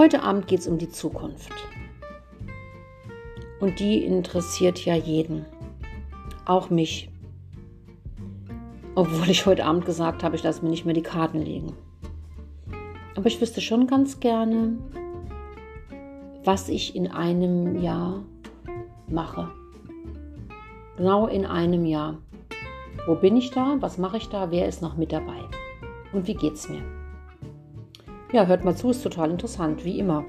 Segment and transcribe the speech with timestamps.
[0.00, 1.52] Heute Abend geht es um die Zukunft.
[3.60, 5.44] Und die interessiert ja jeden.
[6.46, 7.10] Auch mich.
[8.94, 11.74] Obwohl ich heute Abend gesagt habe, ich lasse mir nicht mehr die Karten legen.
[13.14, 14.78] Aber ich wüsste schon ganz gerne,
[16.44, 18.22] was ich in einem Jahr
[19.06, 19.50] mache.
[20.96, 22.16] Genau in einem Jahr.
[23.06, 23.76] Wo bin ich da?
[23.80, 24.50] Was mache ich da?
[24.50, 25.40] Wer ist noch mit dabei?
[26.14, 26.99] Und wie geht's mir?
[28.32, 30.24] Ja, hört mal zu, ist total interessant, wie immer.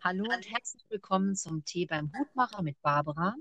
[0.00, 3.34] Hallo und herzlich willkommen zum Tee beim Hutmacher mit Barbara.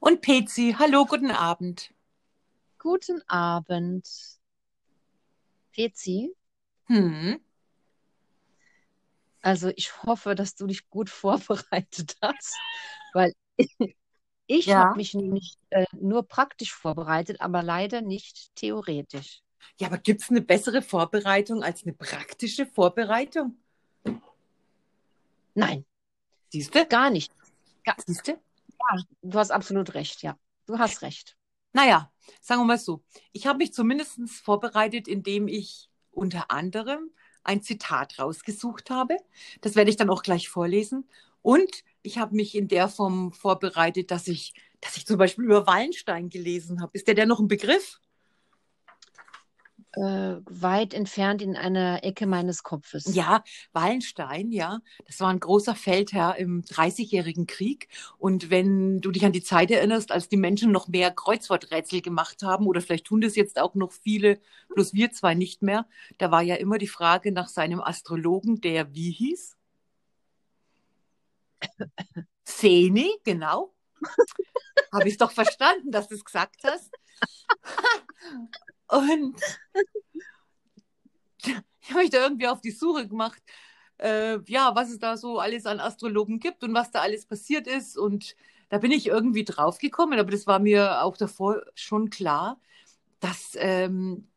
[0.00, 0.74] Und Pezi.
[0.76, 1.92] Hallo, guten Abend.
[2.82, 4.08] Guten Abend.
[5.72, 6.34] Pezi?
[6.88, 7.38] Hm.
[9.40, 12.56] Also ich hoffe, dass du dich gut vorbereitet hast,
[13.14, 13.32] weil
[14.48, 14.78] ich Ja.
[14.80, 19.42] habe mich nämlich äh, nur praktisch vorbereitet, aber leider nicht theoretisch.
[19.78, 23.58] Ja, aber gibt es eine bessere Vorbereitung als eine praktische Vorbereitung?
[25.54, 25.84] Nein,
[26.50, 26.84] Siehst du?
[26.86, 27.32] gar nicht.
[28.06, 28.32] Siehst du?
[28.32, 30.38] Ja, du hast absolut recht, ja.
[30.66, 31.36] Du hast recht.
[31.72, 33.02] Naja, sagen wir mal so.
[33.32, 37.10] Ich habe mich zumindest vorbereitet, indem ich unter anderem
[37.44, 39.16] ein Zitat rausgesucht habe.
[39.60, 41.08] Das werde ich dann auch gleich vorlesen.
[41.42, 45.66] Und ich habe mich in der Form vorbereitet, dass ich, dass ich zum Beispiel über
[45.66, 46.92] Wallenstein gelesen habe.
[46.94, 48.00] Ist der denn noch ein Begriff?
[49.94, 53.14] Äh, weit entfernt in einer Ecke meines Kopfes.
[53.14, 57.88] Ja, Wallenstein, ja, das war ein großer Feldherr im Dreißigjährigen Krieg.
[58.16, 62.42] Und wenn du dich an die Zeit erinnerst, als die Menschen noch mehr Kreuzworträtsel gemacht
[62.42, 64.40] haben, oder vielleicht tun das jetzt auch noch viele,
[64.74, 65.86] bloß wir zwei nicht mehr,
[66.16, 69.58] da war ja immer die Frage nach seinem Astrologen, der wie hieß?
[72.44, 73.74] Seni, genau.
[74.90, 76.90] Habe ich doch verstanden, dass du es gesagt hast.
[78.92, 79.36] Und
[81.44, 83.42] ich habe mich da irgendwie auf die Suche gemacht,
[83.98, 87.66] äh, ja, was es da so alles an Astrologen gibt und was da alles passiert
[87.66, 87.96] ist.
[87.96, 88.36] Und
[88.68, 92.60] da bin ich irgendwie draufgekommen, aber das war mir auch davor schon klar,
[93.20, 94.28] dass ähm,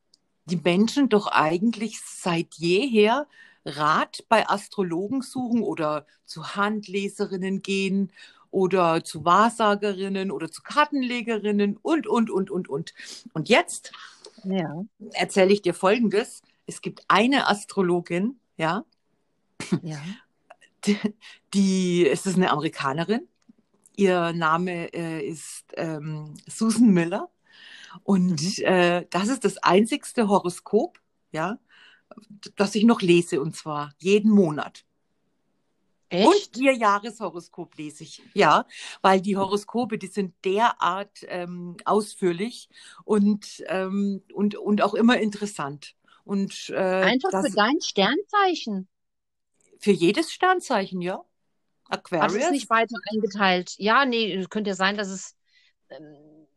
[0.46, 3.28] die Menschen doch eigentlich seit jeher
[3.66, 8.12] Rat bei Astrologen suchen oder zu Handleserinnen gehen
[8.52, 12.94] oder zu Wahrsagerinnen oder zu Kartenlegerinnen und, und, und, und, und.
[13.34, 13.92] Und jetzt
[14.46, 14.86] Ja.
[15.14, 16.42] erzähle ich dir Folgendes.
[16.68, 18.86] Es gibt eine Astrologin, ja,
[19.82, 20.00] Ja.
[20.86, 20.98] die,
[21.54, 23.28] die es ist eine Amerikanerin.
[23.96, 27.30] Ihr Name äh, ist ähm, Susan Miller.
[28.04, 31.00] Und äh, das ist das einzigste Horoskop,
[31.32, 31.60] ja,
[32.56, 34.86] das ich noch lese, und zwar jeden Monat.
[36.10, 36.56] Echt?
[36.56, 38.66] Und ihr Jahreshoroskop lese ich, ja,
[39.02, 42.70] weil die Horoskope, die sind derart ähm, ausführlich
[43.04, 45.96] und, ähm, und, und auch immer interessant.
[46.24, 48.88] Und äh, Einfach das, für dein Sternzeichen.
[49.80, 51.24] für jedes Sternzeichen, ja.
[51.90, 52.36] Aquarius.
[52.36, 53.76] es ist nicht weiter eingeteilt.
[53.78, 55.36] Ja, nee, könnte ja sein, dass es,
[55.90, 56.48] ähm,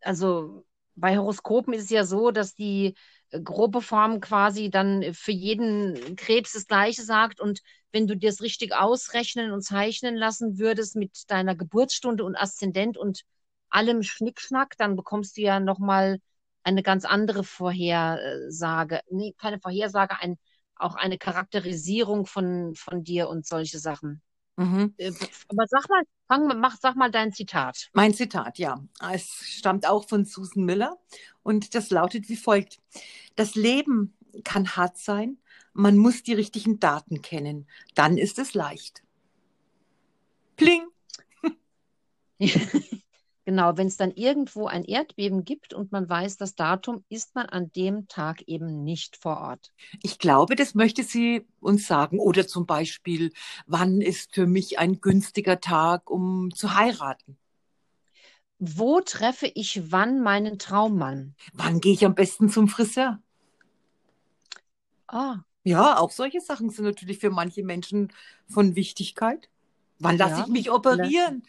[0.00, 0.64] also
[0.96, 2.94] bei Horoskopen ist es ja so, dass die
[3.44, 7.40] grobe Form quasi dann für jeden Krebs das Gleiche sagt.
[7.40, 7.60] Und
[7.92, 12.96] wenn du dir das richtig ausrechnen und zeichnen lassen würdest mit deiner Geburtsstunde und Aszendent
[12.98, 13.22] und
[13.68, 16.18] allem Schnickschnack, dann bekommst du ja nochmal
[16.62, 19.00] eine ganz andere Vorhersage.
[19.10, 20.38] Nee, keine Vorhersage, ein,
[20.76, 24.22] auch eine Charakterisierung von, von dir und solche Sachen.
[24.56, 24.94] Mhm.
[24.96, 25.12] Äh,
[25.48, 27.90] Aber sag mal, fang, mal- mach, sag mal dein Zitat.
[27.92, 28.82] Mein Zitat, ja.
[29.12, 30.96] Es stammt auch von Susan Miller
[31.42, 32.80] und das lautet wie folgt.
[33.36, 35.38] Das Leben kann hart sein,
[35.72, 39.02] man muss die richtigen Daten kennen, dann ist es leicht.
[40.56, 40.86] Pling.
[43.46, 47.46] Genau, wenn es dann irgendwo ein Erdbeben gibt und man weiß das Datum, ist man
[47.46, 49.72] an dem Tag eben nicht vor Ort.
[50.02, 52.18] Ich glaube, das möchte sie uns sagen.
[52.18, 53.32] Oder zum Beispiel,
[53.66, 57.38] wann ist für mich ein günstiger Tag, um zu heiraten?
[58.58, 61.34] Wo treffe ich wann meinen Traummann?
[61.54, 63.20] Wann gehe ich am besten zum Friseur?
[65.08, 68.12] Ah, Ja, auch solche Sachen sind natürlich für manche Menschen
[68.48, 69.48] von Wichtigkeit.
[69.98, 71.42] Wann lasse Ja, ich mich operieren?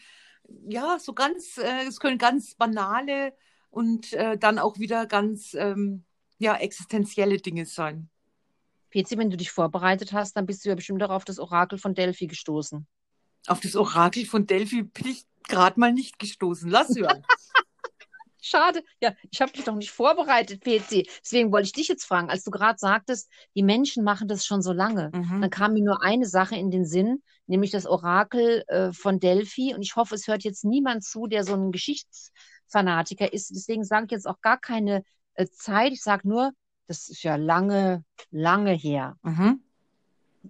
[0.68, 3.34] Ja, so ganz, äh, es können ganz banale
[3.70, 6.04] und äh, dann auch wieder ganz ähm,
[6.38, 8.08] ja, existenzielle Dinge sein.
[8.90, 11.78] PC, wenn du dich vorbereitet hast, dann bist du ja bestimmt auch auf das Orakel
[11.78, 12.86] von Delphi gestoßen.
[13.46, 16.70] Auf das Orakel von Delphi bin ich gerade mal nicht gestoßen.
[16.70, 17.22] Lass hören.
[18.40, 18.82] Schade.
[19.00, 21.06] Ja, ich habe dich doch nicht vorbereitet, PC.
[21.22, 24.62] Deswegen wollte ich dich jetzt fragen, als du gerade sagtest, die Menschen machen das schon
[24.62, 25.10] so lange.
[25.12, 25.42] Mhm.
[25.42, 29.74] Dann kam mir nur eine Sache in den Sinn, nämlich das Orakel äh, von Delphi.
[29.74, 33.50] Und ich hoffe, es hört jetzt niemand zu, der so ein Geschichtsfanatiker ist.
[33.50, 35.02] Deswegen sage ich jetzt auch gar keine
[35.34, 35.92] äh, Zeit.
[35.92, 36.52] Ich sage nur,
[36.86, 39.16] das ist ja lange, lange her.
[39.22, 39.62] Mhm.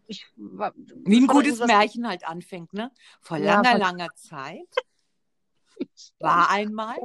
[0.06, 2.90] Ich, Wie ein gutes Märchen halt anfängt, ne?
[3.20, 4.68] Vor Ja, langer, langer Zeit
[6.20, 6.96] war einmal.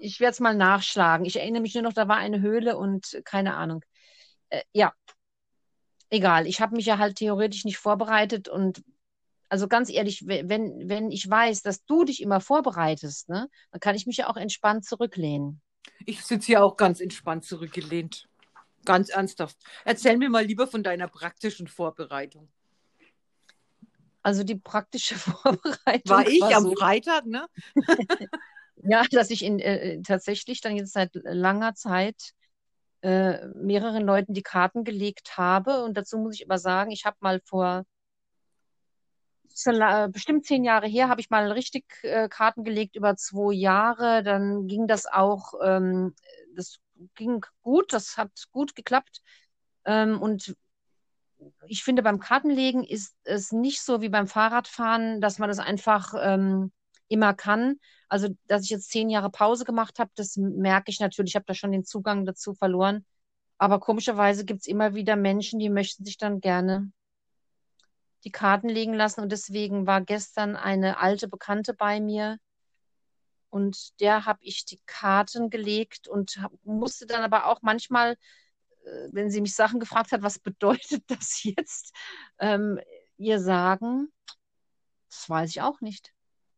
[0.00, 1.24] Ich werde es mal nachschlagen.
[1.24, 3.84] Ich erinnere mich nur noch, da war eine Höhle und keine Ahnung.
[4.50, 4.92] Äh, ja,
[6.14, 6.46] egal.
[6.46, 8.82] Ich habe mich ja halt theoretisch nicht vorbereitet und
[9.48, 13.80] also ganz ehrlich, we- wenn, wenn ich weiß, dass du dich immer vorbereitest, ne, dann
[13.80, 15.60] kann ich mich ja auch entspannt zurücklehnen.
[16.06, 18.26] Ich sitze hier auch ganz entspannt zurückgelehnt.
[18.84, 19.56] Ganz ernsthaft.
[19.84, 22.48] Erzähl mir mal lieber von deiner praktischen Vorbereitung.
[24.22, 27.46] Also die praktische Vorbereitung War ich am so, Freitag, ne?
[28.82, 32.32] ja, dass ich in, äh, tatsächlich dann jetzt seit langer Zeit
[33.04, 35.84] äh, mehreren Leuten die Karten gelegt habe.
[35.84, 37.84] Und dazu muss ich aber sagen, ich habe mal vor
[39.66, 44.22] la- bestimmt zehn Jahre her, habe ich mal richtig äh, Karten gelegt über zwei Jahre.
[44.22, 46.14] Dann ging das auch, ähm,
[46.56, 46.78] das
[47.14, 49.22] ging gut, das hat gut geklappt.
[49.84, 50.56] Ähm, und
[51.66, 56.14] ich finde, beim Kartenlegen ist es nicht so wie beim Fahrradfahren, dass man das einfach
[56.18, 56.72] ähm,
[57.08, 57.76] immer kann.
[58.08, 61.32] Also, dass ich jetzt zehn Jahre Pause gemacht habe, das merke ich natürlich.
[61.32, 63.04] Ich habe da schon den Zugang dazu verloren.
[63.58, 66.92] Aber komischerweise gibt es immer wieder Menschen, die möchten sich dann gerne
[68.24, 69.20] die Karten legen lassen.
[69.20, 72.38] Und deswegen war gestern eine alte Bekannte bei mir.
[73.50, 78.16] Und der habe ich die Karten gelegt und hab, musste dann aber auch manchmal,
[78.84, 81.94] äh, wenn sie mich Sachen gefragt hat, was bedeutet das jetzt,
[82.38, 82.80] ähm,
[83.16, 84.12] ihr sagen,
[85.08, 86.12] das weiß ich auch nicht.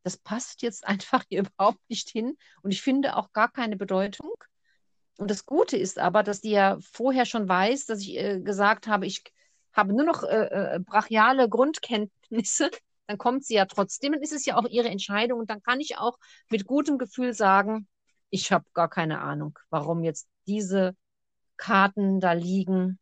[0.06, 2.36] Das passt jetzt einfach hier überhaupt nicht hin.
[2.62, 4.30] Und ich finde auch gar keine Bedeutung.
[5.18, 8.86] Und das Gute ist aber, dass die ja vorher schon weiß, dass ich äh, gesagt
[8.86, 9.24] habe, ich
[9.72, 12.70] habe nur noch äh, äh, brachiale Grundkenntnisse.
[13.08, 14.12] Dann kommt sie ja trotzdem.
[14.12, 15.40] Dann ist es ja auch ihre Entscheidung.
[15.40, 16.18] Und dann kann ich auch
[16.50, 17.88] mit gutem Gefühl sagen,
[18.30, 20.94] ich habe gar keine Ahnung, warum jetzt diese
[21.56, 23.00] Karten da liegen.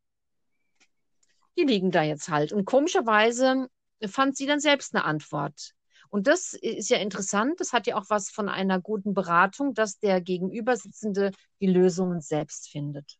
[1.58, 2.54] Die liegen da jetzt halt.
[2.54, 3.68] Und komischerweise
[4.06, 5.74] fand sie dann selbst eine Antwort.
[6.14, 7.58] Und das ist ja interessant.
[7.58, 12.68] Das hat ja auch was von einer guten Beratung, dass der Gegenübersitzende die Lösungen selbst
[12.70, 13.18] findet.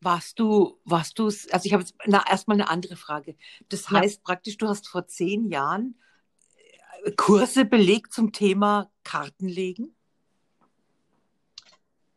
[0.00, 3.36] Warst du, warst du, also ich habe jetzt na, erstmal eine andere Frage.
[3.68, 4.00] Das Ja.
[4.00, 6.00] heißt praktisch, du hast vor zehn Jahren
[7.04, 9.94] äh, Kurse belegt zum Thema Kartenlegen?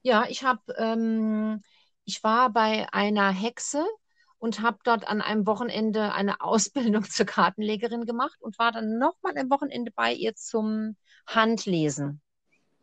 [0.03, 1.61] Ja, ich habe, ähm,
[2.05, 3.85] ich war bei einer Hexe
[4.43, 9.37] und habe dort an einem Wochenende eine Ausbildung zur Kartenlegerin gemacht und war dann nochmal
[9.37, 12.21] ein Wochenende bei ihr zum Handlesen.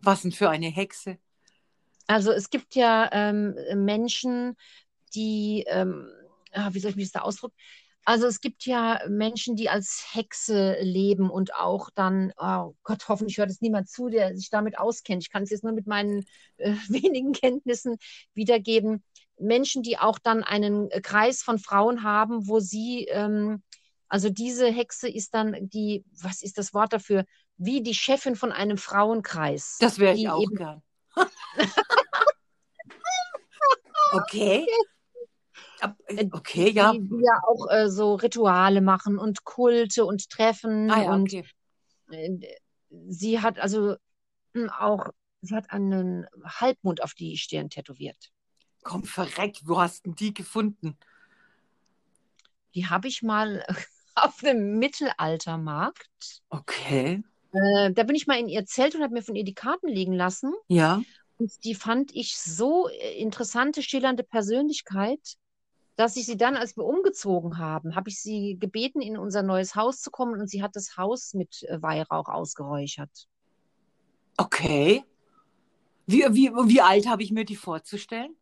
[0.00, 1.18] Was denn für eine Hexe?
[2.06, 4.56] Also es gibt ja ähm, Menschen,
[5.14, 6.08] die, ähm,
[6.52, 7.54] ah, wie soll ich mich das da ausdrücken?
[8.06, 13.36] Also es gibt ja Menschen, die als Hexe leben und auch dann, oh Gott, hoffentlich
[13.36, 15.22] hört es niemand zu, der sich damit auskennt.
[15.22, 16.24] Ich kann es jetzt nur mit meinen
[16.56, 17.98] äh, wenigen Kenntnissen
[18.32, 19.04] wiedergeben.
[19.40, 23.62] Menschen, die auch dann einen äh, Kreis von Frauen haben, wo sie, ähm,
[24.08, 27.24] also diese Hexe ist dann die, was ist das Wort dafür?
[27.56, 29.76] Wie die Chefin von einem Frauenkreis.
[29.80, 30.82] Das wäre ich auch gern.
[34.12, 34.66] Okay.
[35.80, 35.96] Ab-
[36.32, 36.92] Okay, ja.
[36.92, 41.22] die, die ja auch äh, so Rituale machen und Kulte und Treffen Ah ja, und
[41.22, 41.46] okay.
[42.10, 42.38] äh,
[43.08, 43.96] sie hat also
[44.52, 45.06] mh, auch,
[45.42, 48.30] sie hat einen Halbmond auf die Stirn tätowiert.
[48.82, 50.96] Komm, verreckt, wo hast denn die gefunden?
[52.74, 53.64] Die habe ich mal
[54.14, 56.42] auf einem Mittelaltermarkt.
[56.48, 57.22] Okay.
[57.52, 59.88] Äh, da bin ich mal in ihr Zelt und habe mir von ihr die Karten
[59.88, 60.54] legen lassen.
[60.68, 61.02] Ja.
[61.38, 65.36] Und die fand ich so äh, interessante, schillernde Persönlichkeit,
[65.96, 69.74] dass ich sie dann, als wir umgezogen haben, habe ich sie gebeten, in unser neues
[69.74, 73.26] Haus zu kommen und sie hat das Haus mit äh, Weihrauch ausgeräuchert.
[74.36, 75.04] Okay.
[76.06, 78.34] Wie, wie, wie alt habe ich mir die vorzustellen?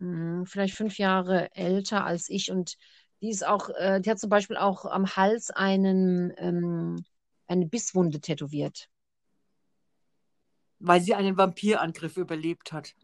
[0.00, 2.76] Hm, vielleicht fünf Jahre älter als ich und
[3.22, 7.04] die ist auch, äh, die hat zum Beispiel auch am Hals einen, ähm,
[7.46, 8.88] eine Bisswunde tätowiert.
[10.78, 12.94] Weil sie einen Vampirangriff überlebt hat.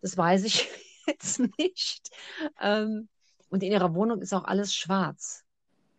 [0.00, 0.68] Das weiß ich
[1.06, 2.10] jetzt nicht.
[2.60, 3.08] Ähm,
[3.50, 5.44] und in ihrer Wohnung ist auch alles schwarz.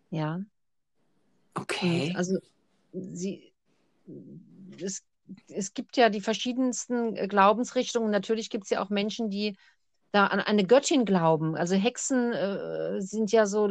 [0.10, 0.36] Ja.
[0.36, 0.48] Und
[1.56, 2.14] Okay.
[2.16, 2.38] also
[2.92, 3.54] sie,
[4.82, 5.04] es,
[5.48, 8.12] es gibt ja die verschiedensten äh, Glaubensrichtungen.
[8.12, 9.58] Natürlich gibt es ja auch Menschen, die
[10.12, 11.56] da an eine Göttin glauben.
[11.56, 13.68] Also Hexen äh, sind ja so,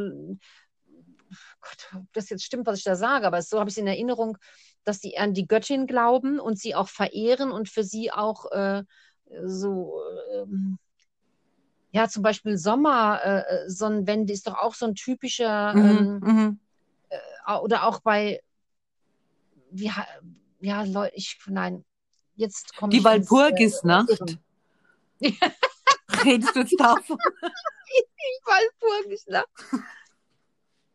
[1.59, 3.87] Gott, ob das jetzt stimmt, was ich da sage, aber so habe ich es in
[3.87, 4.37] Erinnerung,
[4.85, 8.83] dass die an die Göttin glauben und sie auch verehren und für sie auch äh,
[9.45, 10.01] so,
[10.33, 10.79] ähm,
[11.91, 16.59] ja, zum Beispiel Sommer, äh, Sonnenwende ist doch auch so ein typischer, Mhm, ähm, mhm.
[17.09, 18.41] äh, oder auch bei,
[19.71, 19.91] wie,
[20.59, 21.85] ja, Leute, ich, nein,
[22.35, 24.09] jetzt komme Die äh, Walpurgisnacht.
[24.09, 24.39] Irren.
[26.23, 27.17] Redest du jetzt davon?
[28.45, 29.47] Walpurgisnacht.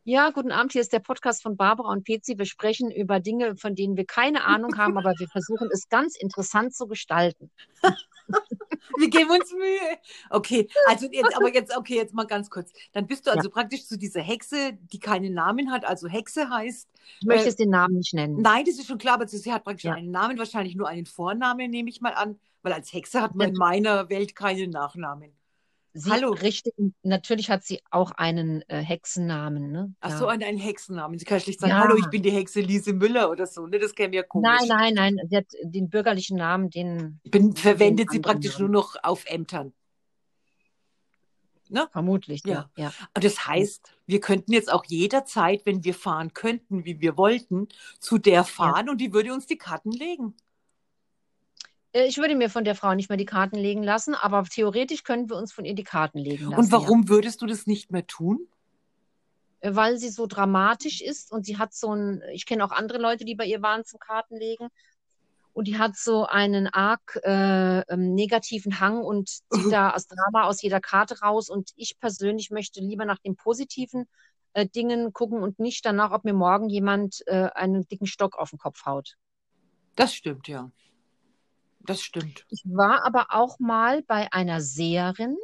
[0.07, 0.73] Ja, guten Abend.
[0.73, 2.37] Hier ist der Podcast von Barbara und Pezi.
[2.37, 6.15] Wir sprechen über Dinge, von denen wir keine Ahnung haben, aber wir versuchen es ganz
[6.17, 7.51] interessant zu gestalten.
[8.99, 9.99] Wir geben uns Mühe.
[10.31, 12.71] Okay, also jetzt, aber jetzt, okay, jetzt mal ganz kurz.
[12.93, 16.89] Dann bist du also praktisch zu dieser Hexe, die keinen Namen hat, also Hexe heißt.
[17.21, 18.41] Ich möchte Äh, jetzt den Namen nicht nennen.
[18.41, 19.95] Nein, das ist schon klar, aber sie hat praktisch Ja.
[19.95, 23.51] einen Namen, wahrscheinlich nur einen Vornamen, nehme ich mal an, weil als Hexe hat man
[23.51, 25.33] in meiner Welt keinen Nachnamen.
[25.97, 26.33] Sie, hallo.
[26.33, 26.75] Richtig,
[27.05, 29.71] natürlich hat sie auch einen äh, Hexennamen.
[29.71, 29.95] Ne?
[30.01, 30.19] Ach ja.
[30.19, 31.21] so, einen, einen Hexennamen.
[31.21, 31.79] Sie kann schlicht sagen, Ja.
[31.79, 33.79] hallo, ich bin die Hexe Lise Müller oder so, ne?
[33.79, 34.51] Das käme ja komisch.
[34.51, 35.17] Nein, nein, nein.
[35.31, 38.73] Sie hat den bürgerlichen Namen, den Bin, verwendet Den sie praktisch nur Namen.
[38.73, 39.73] noch auf Ämtern.
[41.93, 42.71] vermutlich, Ja.
[42.77, 42.85] ja.
[42.87, 42.93] ja.
[43.15, 47.69] Und das heißt, wir könnten jetzt auch jederzeit, wenn wir fahren könnten, wie wir wollten,
[48.01, 50.35] zu der fahren und die würde uns die Karten legen.
[51.95, 55.05] Äh, Ich würde mir von der Frau nicht mehr die Karten legen lassen, aber theoretisch
[55.05, 56.61] können wir uns von ihr die Karten legen lassen.
[56.61, 58.47] Und warum würdest du das nicht mehr tun?
[59.63, 59.71] Ja.
[59.71, 62.99] Äh, Weil sie so dramatisch ist und sie hat so ein, ich kenne auch andere
[62.99, 64.69] Leute, die bei ihr waren zum Kartenlegen.
[65.55, 70.49] Und die hat so einen arg äh, ähm, negativen Hang und zieht da das Drama
[70.49, 71.49] aus jeder Karte raus.
[71.49, 74.09] Und ich persönlich möchte lieber nach den positiven
[74.55, 78.51] äh, Dingen gucken und nicht danach, ob mir morgen jemand äh, einen dicken Stock auf
[78.51, 79.15] den Kopf haut.
[79.95, 80.73] Das stimmt, ja.
[81.87, 82.47] Das stimmt.
[82.49, 85.37] Ich war aber auch mal bei einer Seherin,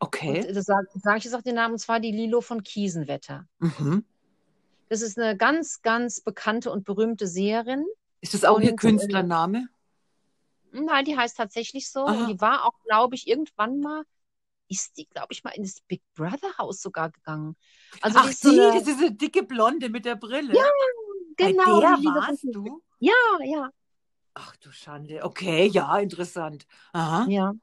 [0.00, 0.46] Okay.
[0.46, 3.46] und das sage sag ich jetzt auch den Namen, und zwar die Lilo von Kiesenwetter.
[3.58, 4.04] Mhm.
[4.88, 7.84] Das ist eine ganz, ganz bekannte und berühmte Seherin.
[8.20, 9.68] Ist das auch ihr Und, äh, Künstlername?
[10.72, 12.06] Nein, die heißt tatsächlich so.
[12.06, 12.12] Aha.
[12.12, 14.04] Und die war auch, glaube ich, irgendwann mal,
[14.68, 17.56] ist die, glaube ich, mal in das Big Brother Haus sogar gegangen.
[18.00, 20.54] Also Ach, die ist so eine, eine dicke Blonde mit der Brille.
[20.54, 20.64] Ja,
[21.36, 22.82] Bei genau, der die Lilo von warst du?
[23.00, 23.12] Ja,
[23.44, 23.70] ja,
[24.40, 25.24] Ach du Schande.
[25.24, 26.64] Okay, ja, interessant.
[26.92, 27.26] Aha.
[27.28, 27.54] ja.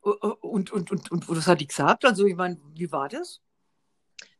[0.00, 2.04] Und, und, und, und was hat die gesagt?
[2.04, 3.42] Also, ich meine, wie war das?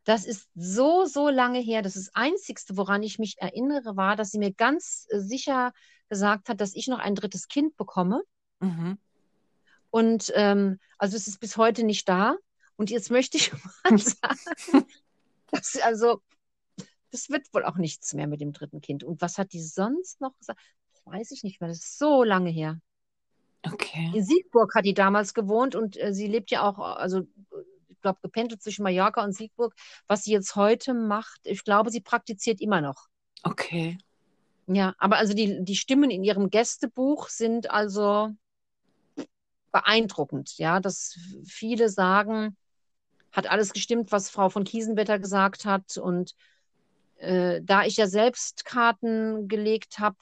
[0.05, 1.83] Das ist so, so lange her.
[1.83, 5.73] Das ist das Einzigste, woran ich mich erinnere, war, dass sie mir ganz äh, sicher
[6.09, 8.23] gesagt hat, dass ich noch ein drittes Kind bekomme.
[8.61, 8.97] Mhm.
[9.91, 12.37] Und ähm, also es ist bis heute nicht da.
[12.77, 13.53] Und jetzt möchte ich
[13.85, 14.87] mal sagen,
[15.51, 16.23] dass, also
[17.11, 19.05] das wird wohl auch nichts mehr mit dem dritten Kind.
[19.05, 20.61] Und was hat die sonst noch gesagt?
[21.07, 21.69] Weiß ich nicht mehr.
[21.69, 22.79] Das ist so lange her.
[23.63, 24.13] Okay.
[24.15, 27.25] In Siegburg hat die damals gewohnt und äh, sie lebt ja auch, also äh,
[27.89, 29.75] ich glaube, gependelt zwischen Mallorca und Siegburg.
[30.07, 33.07] Was sie jetzt heute macht, ich glaube, sie praktiziert immer noch.
[33.43, 33.99] Okay.
[34.67, 38.31] Ja, aber also die, die Stimmen in ihrem Gästebuch sind also
[39.71, 42.57] beeindruckend, ja, dass viele sagen,
[43.33, 45.99] hat alles gestimmt, was Frau von Kiesenwetter gesagt hat.
[45.99, 46.35] Und
[47.19, 50.17] äh, da ich ja selbst Karten gelegt habe,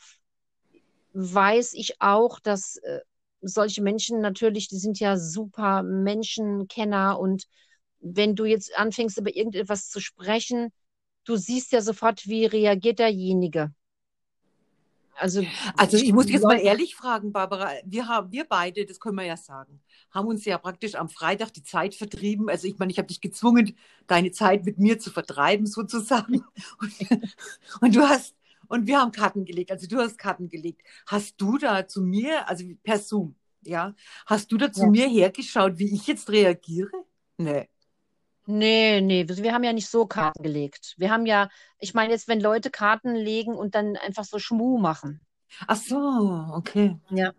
[1.14, 3.00] weiß ich auch, dass äh,
[3.40, 7.44] solche Menschen natürlich, die sind ja super Menschenkenner und
[8.00, 10.70] wenn du jetzt anfängst, über irgendetwas zu sprechen,
[11.24, 13.72] du siehst ja sofort, wie reagiert derjenige.
[15.16, 15.44] Also,
[15.76, 17.70] Also ich muss dich jetzt mal ehrlich fragen, Barbara.
[17.84, 19.80] Wir haben, wir beide, das können wir ja sagen,
[20.10, 22.48] haben uns ja praktisch am Freitag die Zeit vertrieben.
[22.48, 26.44] Also ich meine, ich habe dich gezwungen, deine Zeit mit mir zu vertreiben, sozusagen.
[26.80, 26.92] Und,
[27.80, 28.34] und du hast,
[28.68, 29.70] und wir haben Karten gelegt.
[29.70, 30.82] Also du hast Karten gelegt.
[31.06, 33.94] Hast du da zu mir, also per Zoom, ja,
[34.26, 34.90] hast du da zu Ja.
[34.90, 36.90] mir hergeschaut, wie ich jetzt reagiere?
[37.38, 37.68] Nee.
[38.46, 40.94] Nee, nee, wir haben ja nicht so Karten gelegt.
[40.98, 44.78] Wir haben ja, ich meine jetzt, wenn Leute Karten legen und dann einfach so Schmuh
[44.78, 45.20] machen.
[45.66, 45.96] Ach so,
[46.52, 46.96] okay.
[47.10, 47.32] Ja.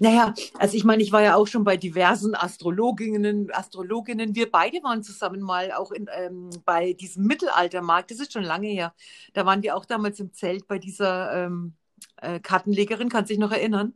[0.00, 4.34] Naja, also ich meine, ich war ja auch schon bei diversen Astrologinnen, Astrologinnen.
[4.34, 8.10] Wir beide waren zusammen mal auch in, ähm, bei diesem Mittelaltermarkt.
[8.10, 8.94] Das ist schon lange her.
[9.34, 11.74] Da waren wir auch damals im Zelt bei dieser ähm,
[12.16, 13.08] äh, Kartenlegerin.
[13.08, 13.94] Kannst du dich noch erinnern?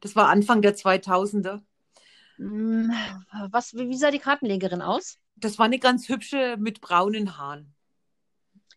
[0.00, 1.62] Das war Anfang der 2000er.
[2.36, 2.92] Hm,
[3.50, 5.18] Was, wie sah die Kartenlegerin aus?
[5.36, 7.73] Das war eine ganz hübsche mit braunen Haaren.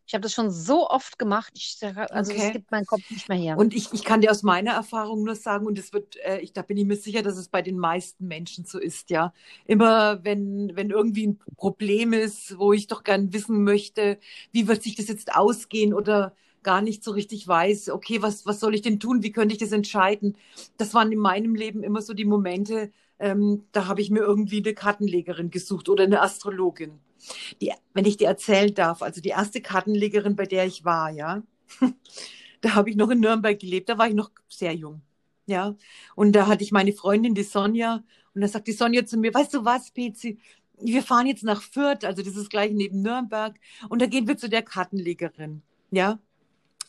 [0.08, 2.34] Ich habe das schon so oft gemacht, ich, also Okay.
[2.34, 3.58] das gibt mein Kopf nicht mehr her.
[3.58, 6.54] Und ich, ich kann dir aus meiner Erfahrung nur sagen, und es wird, äh, ich,
[6.54, 9.34] da bin ich mir sicher, dass es bei den meisten Menschen so ist, ja.
[9.66, 14.20] Immer wenn, wenn irgendwie ein Problem ist, wo ich doch gern wissen möchte,
[14.52, 18.60] wie wird sich das jetzt ausgehen oder gar nicht so richtig weiß, okay, was, was
[18.60, 19.24] soll ich denn tun?
[19.24, 20.38] Wie könnte ich das entscheiden?
[20.78, 24.58] Das waren in meinem Leben immer so die Momente, ähm, da habe ich mir irgendwie
[24.64, 27.00] eine Kartenlegerin gesucht oder eine Astrologin.
[27.62, 31.43] Die, wenn ich dir erzählen darf, also die erste Kartenlegerin, bei der ich war, ja,
[32.62, 35.01] da habe ich noch in Nürnberg gelebt, da war ich noch sehr jung,
[35.46, 35.75] ja,
[36.15, 38.03] und da hatte ich meine Freundin, die Sonja,
[38.34, 40.39] und da sagt die Sonja zu mir, weißt du was, Pezi,
[40.79, 44.38] wir fahren jetzt nach Fürth, also das ist gleich neben Nürnberg, und da gehen wir
[44.38, 46.19] zu der Kartenlegerin, ja,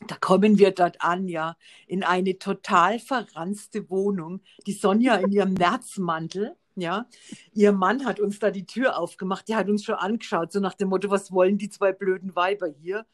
[0.06, 4.40] da kommen wir dort an, ja, in eine total verranzte Wohnung.
[4.66, 7.06] Die Sonja in ihrem Märzmantel, ja.
[7.52, 10.74] Ihr Mann hat uns da die Tür aufgemacht, der hat uns schon angeschaut, so nach
[10.74, 13.06] dem Motto, was wollen die zwei blöden Weiber hier?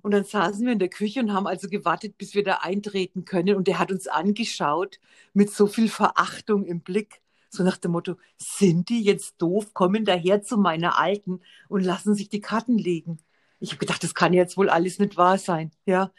[0.00, 3.24] Und dann saßen wir in der Küche und haben also gewartet, bis wir da eintreten
[3.24, 3.56] können.
[3.56, 4.98] Und der hat uns angeschaut
[5.34, 7.20] mit so viel Verachtung im Blick.
[7.50, 12.14] So nach dem Motto, sind die jetzt doof, kommen daher zu meiner Alten und lassen
[12.14, 13.18] sich die Karten legen.
[13.60, 15.70] Ich habe gedacht, das kann jetzt wohl alles nicht wahr sein.
[15.84, 16.10] Ja.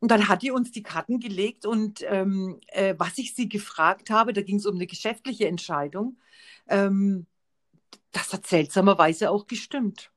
[0.00, 4.08] Und dann hat die uns die Karten gelegt und ähm, äh, was ich sie gefragt
[4.08, 6.16] habe, da ging es um eine geschäftliche Entscheidung,
[6.70, 7.26] ähm,
[8.12, 10.10] das hat seltsamerweise auch gestimmt.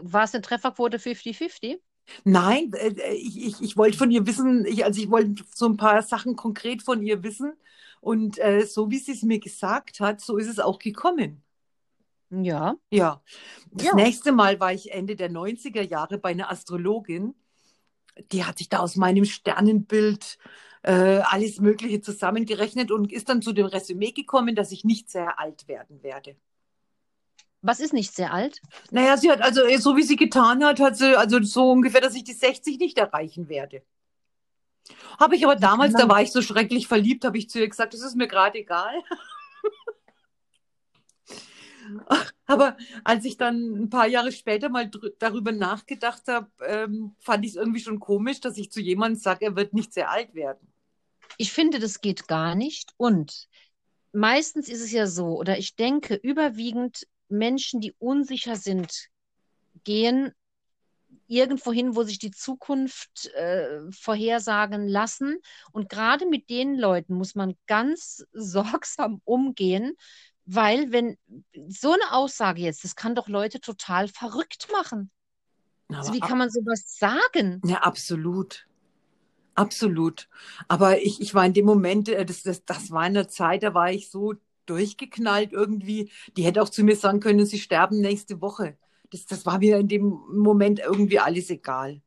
[0.00, 1.78] War es eine Trefferquote 50-50?
[2.24, 5.76] Nein, äh, ich, ich, ich wollte von ihr wissen, ich, also ich wollte so ein
[5.76, 7.52] paar Sachen konkret von ihr wissen.
[8.00, 11.42] Und äh, so wie sie es mir gesagt hat, so ist es auch gekommen.
[12.30, 12.74] Ja.
[12.90, 13.22] Ja.
[13.70, 13.94] Das ja.
[13.94, 17.34] nächste Mal war ich Ende der 90er Jahre bei einer Astrologin.
[18.32, 20.38] Die hat sich da aus meinem Sternenbild
[20.82, 25.38] äh, alles Mögliche zusammengerechnet und ist dann zu dem Resümee gekommen, dass ich nicht sehr
[25.38, 26.36] alt werden werde.
[27.60, 28.60] Was ist nicht sehr alt?
[28.90, 32.00] Naja, sie hat also, äh, so wie sie getan hat, hat sie also so ungefähr,
[32.00, 33.82] dass ich die 60 nicht erreichen werde.
[35.20, 37.94] Habe ich aber damals, da war ich so schrecklich verliebt, habe ich zu ihr gesagt,
[37.94, 38.92] das ist mir gerade egal.
[42.46, 47.52] Aber als ich dann ein paar Jahre später mal darüber nachgedacht habe, ähm, fand ich
[47.52, 50.71] es irgendwie schon komisch, dass ich zu jemandem sage, er wird nicht sehr alt werden.
[51.38, 52.92] Ich finde, das geht gar nicht.
[52.96, 53.48] Und
[54.12, 59.08] meistens ist es ja so, oder ich denke, überwiegend Menschen, die unsicher sind,
[59.84, 60.32] gehen
[61.26, 65.38] irgendwo hin, wo sich die Zukunft äh, vorhersagen lassen.
[65.72, 69.96] Und gerade mit den Leuten muss man ganz sorgsam umgehen,
[70.44, 71.16] weil wenn
[71.68, 75.10] so eine Aussage jetzt, das kann doch Leute total verrückt machen.
[75.88, 77.60] Also wie kann man sowas sagen?
[77.64, 78.66] Ja, absolut.
[79.54, 80.28] Absolut.
[80.68, 83.62] Aber ich, ich war in dem Moment, äh, das, das, das war in der Zeit,
[83.62, 84.34] da war ich so
[84.66, 86.10] durchgeknallt irgendwie.
[86.36, 88.76] Die hätte auch zu mir sagen können, sie sterben nächste Woche.
[89.10, 92.00] Das, das war mir in dem Moment irgendwie alles egal.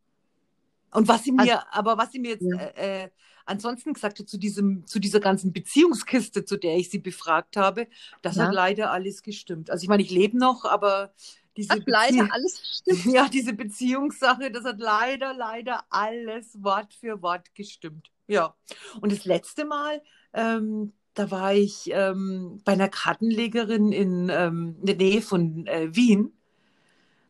[0.91, 2.45] Und was sie mir, also, aber was sie mir jetzt
[2.77, 3.09] äh, äh
[3.45, 7.87] ansonsten gesagt hat zu diesem, zu dieser ganzen Beziehungskiste, zu der ich sie befragt habe,
[8.21, 8.45] das ja.
[8.45, 9.69] hat leider alles gestimmt.
[9.69, 11.13] Also ich meine, ich lebe noch, aber
[11.57, 13.13] diese hat leider alles gestimmt.
[13.13, 18.09] Ja, diese Beziehungssache, das hat leider, leider alles Wort für Wort gestimmt.
[18.27, 18.55] Ja.
[19.01, 20.01] Und das letzte Mal,
[20.33, 25.95] ähm, da war ich ähm, bei einer Kartenlegerin in, ähm, in der Nähe von äh,
[25.95, 26.33] Wien.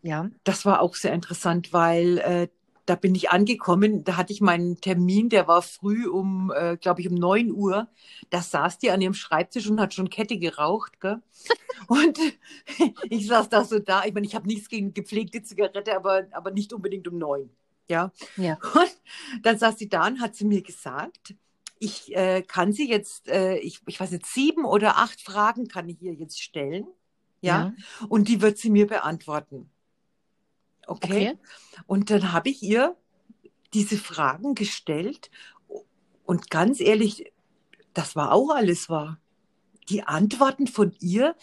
[0.02, 0.30] Ja.
[0.44, 2.48] Das war auch sehr interessant, weil äh,
[2.86, 7.02] da bin ich angekommen, da hatte ich meinen Termin, der war früh um, äh, glaube
[7.02, 7.88] ich, um neun Uhr.
[8.30, 11.00] Da saß die an ihrem Schreibtisch und hat schon Kette geraucht.
[11.00, 11.22] Gell?
[11.88, 12.20] und
[13.10, 14.06] ich saß da so da.
[14.06, 17.50] Ich meine, ich habe nichts gegen gepflegte Zigarette, aber, aber nicht unbedingt um neun.
[17.90, 18.12] Ja.
[18.38, 18.58] ja.
[18.74, 21.36] Und dann saß sie da und hat sie mir gesagt,
[21.80, 25.90] ich äh, kann sie jetzt, äh, ich, ich weiß jetzt, sieben oder acht Fragen kann
[25.90, 26.88] ich ihr jetzt stellen.
[27.42, 27.74] Ja.
[27.78, 28.08] ja.
[28.10, 29.70] Und die wird sie mir beantworten.
[30.88, 31.30] Okay.
[31.32, 31.38] okay.
[31.88, 32.96] Und dann habe ich ihr
[33.74, 35.30] diese Fragen gestellt
[36.26, 37.32] und ganz ehrlich,
[37.94, 39.20] das war auch alles wahr.
[39.90, 41.36] Die Antworten von ihr,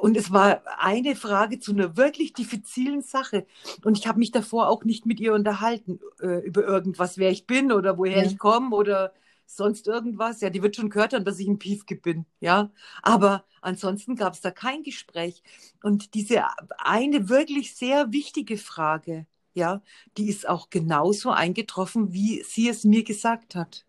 [0.00, 3.46] und es war eine Frage zu einer wirklich diffizilen Sache.
[3.84, 7.46] Und ich habe mich davor auch nicht mit ihr unterhalten äh, über irgendwas, wer ich
[7.46, 8.24] bin oder woher ja.
[8.24, 9.14] ich komme oder
[9.46, 10.40] sonst irgendwas.
[10.40, 12.26] Ja, die wird schon gehört haben, dass ich ein Piefke bin.
[12.40, 12.70] Ja,
[13.02, 15.42] aber ansonsten gab es da kein Gespräch.
[15.82, 16.44] Und diese
[16.78, 19.82] eine wirklich sehr wichtige Frage, ja,
[20.16, 23.84] die ist auch genauso eingetroffen, wie sie es mir gesagt hat.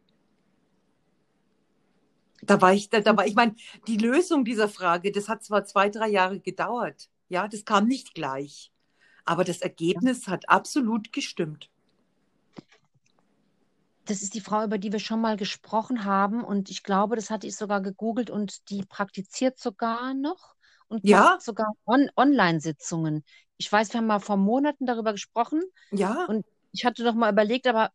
[2.41, 3.55] Da war ich, da, da war, ich meine,
[3.87, 7.09] die Lösung dieser Frage, das hat zwar zwei, drei Jahre gedauert.
[7.27, 8.71] Ja, das kam nicht gleich.
[9.23, 11.71] Aber das Ergebnis hat absolut gestimmt
[14.05, 16.43] das ist die Frau, über die wir schon mal gesprochen haben.
[16.43, 20.55] Und ich glaube, das hatte ich sogar gegoogelt und die praktiziert sogar noch
[20.87, 21.37] und ja?
[21.41, 23.23] sogar on Online-Sitzungen.
[23.57, 25.61] Ich weiß, wir haben mal vor Monaten darüber gesprochen.
[25.91, 26.25] Ja.
[26.25, 27.91] Und ich hatte noch mal überlegt, aber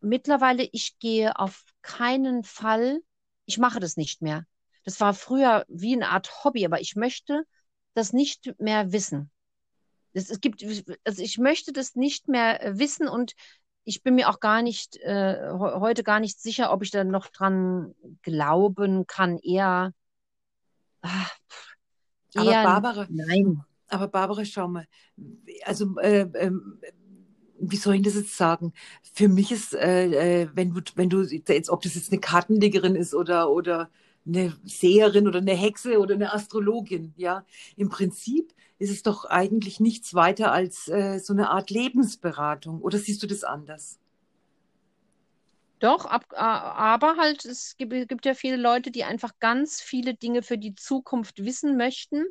[0.00, 3.00] mittlerweile, ich gehe auf keinen Fall,
[3.46, 4.46] ich mache das nicht mehr.
[4.84, 7.44] Das war früher wie eine Art Hobby, aber ich möchte
[7.94, 9.30] das nicht mehr wissen.
[10.12, 10.64] Es, es gibt,
[11.04, 13.34] also ich möchte das nicht mehr wissen und
[13.84, 17.28] ich bin mir auch gar nicht, äh, heute gar nicht sicher, ob ich da noch
[17.28, 19.38] dran glauben kann.
[19.38, 19.92] Eher,
[21.02, 21.30] ach,
[22.34, 23.64] eher Aber Barbara, nein.
[23.88, 24.86] aber Barbara, schau mal,
[25.64, 26.80] also äh, ähm,
[27.58, 28.72] wie soll ich das jetzt sagen?
[29.14, 32.96] Für mich ist, äh, äh, wenn du, wenn du jetzt, ob das jetzt eine Kartenlegerin
[32.96, 33.88] ist oder oder
[34.26, 37.44] eine Seherin oder eine Hexe oder eine Astrologin, ja,
[37.76, 42.80] im Prinzip ist es doch eigentlich nichts weiter als äh, so eine Art Lebensberatung.
[42.82, 43.98] Oder siehst du das anders?
[45.80, 50.42] Doch, ab, aber halt, es gibt, gibt ja viele Leute, die einfach ganz viele Dinge
[50.42, 52.24] für die Zukunft wissen möchten.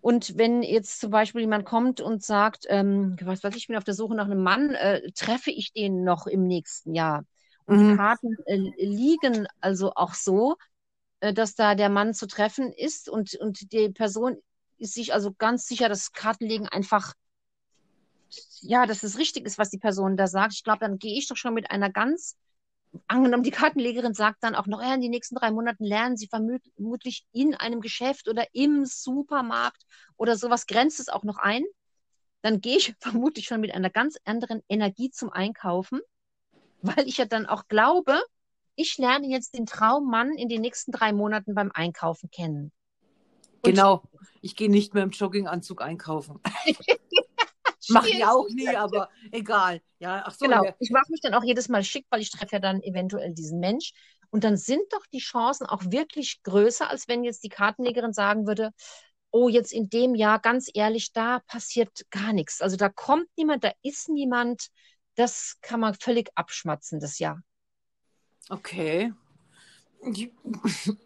[0.00, 3.76] Und wenn jetzt zum Beispiel jemand kommt und sagt, ähm, was weiß ich, ich bin
[3.76, 7.24] auf der Suche nach einem Mann, äh, treffe ich den noch im nächsten Jahr?
[7.66, 7.96] Und die Mhm.
[7.96, 10.56] Karten äh, liegen also auch so,
[11.32, 14.36] dass da der Mann zu treffen ist und, und die Person
[14.78, 17.14] ist sich also ganz sicher, dass Kartenlegen einfach,
[18.60, 20.54] ja, dass es richtig ist, was die Person da sagt.
[20.54, 22.36] Ich glaube, dann gehe ich doch schon mit einer ganz,
[23.06, 26.28] angenommen, die Kartenlegerin sagt dann auch noch, ja, in den nächsten drei Monaten lernen Sie
[26.28, 29.82] vermut- vermutlich in einem Geschäft oder im Supermarkt
[30.16, 31.64] oder sowas, grenzt es auch noch ein.
[32.42, 36.00] Dann gehe ich vermutlich schon mit einer ganz anderen Energie zum Einkaufen,
[36.82, 38.20] weil ich ja dann auch glaube,
[38.76, 42.72] ich lerne jetzt den Traummann in den nächsten drei Monaten beim Einkaufen kennen.
[43.62, 44.02] Und Genau.
[44.42, 46.40] Ich gehe nicht mehr im Jogginganzug einkaufen.
[47.88, 49.80] Mache ich auch nie, aber egal.
[49.98, 50.44] Ja, ach so.
[50.44, 50.64] Genau.
[50.64, 50.74] ja.
[50.78, 53.60] Ich mache mich dann auch jedes Mal schick, weil ich treffe ja dann eventuell diesen
[53.60, 53.92] Mensch.
[54.30, 58.46] Und dann sind doch die Chancen auch wirklich größer, als wenn jetzt die Kartenlegerin sagen
[58.46, 58.70] würde,
[59.30, 62.60] oh, jetzt in dem Jahr, ganz ehrlich, da passiert gar nichts.
[62.60, 64.68] Also da kommt niemand, da ist niemand.
[65.14, 67.40] Das kann man völlig abschmatzen, das Jahr.
[68.50, 69.12] Okay.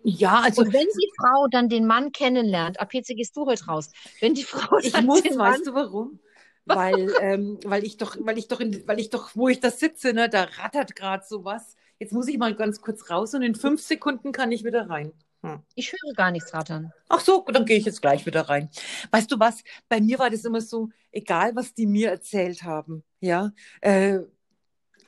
[0.02, 3.64] Ja, also Und wenn die Frau dann den Mann kennenlernt, ab jetzt gehst du heute
[3.64, 6.18] raus, wenn die Frau ich dann muss, den Mann, weißt du warum?
[6.66, 9.70] Weil, ähm, weil ich doch, weil ich doch, in, weil ich doch, wo ich da
[9.70, 11.76] sitze, ne, da rattert gerade sowas.
[11.98, 15.12] Jetzt muss ich mal ganz kurz raus und in fünf Sekunden kann ich wieder rein.
[15.42, 15.62] Hm.
[15.74, 16.92] ich höre gar nichts rattern.
[17.08, 18.68] Ach so, dann gehe ich jetzt gleich wieder rein.
[19.10, 19.64] Weißt du was?
[19.88, 23.50] Bei mir war das immer so, egal was die mir erzählt haben, ja.
[23.80, 24.20] Äh,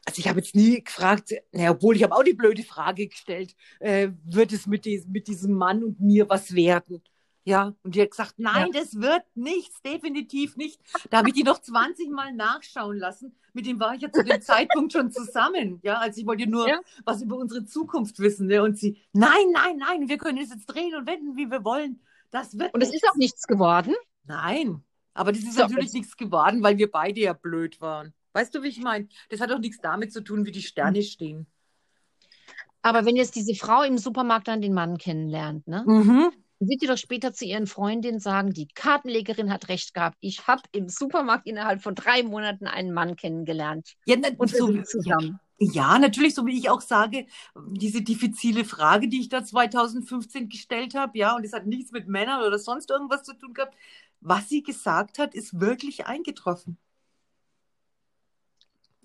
[0.04, 3.54] also ich habe jetzt nie gefragt, naja, obwohl ich habe auch die blöde Frage gestellt,
[3.80, 7.02] äh, wird es mit, diesem mit diesem Mann und mir was werden?
[7.44, 10.80] Ja, und die hat gesagt, nein, das wird nichts, definitiv nicht.
[11.10, 13.34] Da habe ich die noch 20 Mal nachschauen lassen.
[13.52, 15.80] Mit dem war ich ja zu dem Zeitpunkt schon zusammen.
[15.82, 16.80] Ja, also ich wollte nur Ja.
[17.04, 18.46] was über unsere Zukunft wissen.
[18.46, 18.62] Ne?
[18.62, 22.00] Und sie, nein, nein, nein, wir können es jetzt drehen und wenden, wie wir wollen.
[22.30, 23.94] Das wird Und es ist auch nichts geworden.
[24.24, 28.14] Nein, aber das ist So, natürlich nichts geworden, weil wir beide ja blöd waren.
[28.32, 29.08] Weißt du, wie ich meine?
[29.28, 31.46] Das hat doch nichts damit zu tun, wie die Sterne stehen.
[32.82, 35.84] Aber wenn jetzt diese Frau im Supermarkt dann den Mann kennenlernt, ne?
[35.86, 36.32] Mhm.
[36.58, 40.16] wird die doch später zu ihren Freundinnen sagen, die Kartenlegerin hat recht gehabt.
[40.20, 43.94] Ich habe im Supermarkt innerhalb von drei Monaten einen Mann kennengelernt.
[44.06, 45.38] Ja, na, Und so, zusammen.
[45.58, 47.26] ja, natürlich, so wie ich auch sage,
[47.68, 52.08] diese diffizile Frage, die ich da 2015 gestellt habe, ja, und es hat nichts mit
[52.08, 53.76] Männern oder sonst irgendwas zu tun gehabt.
[54.20, 56.78] Was sie gesagt hat, ist wirklich eingetroffen.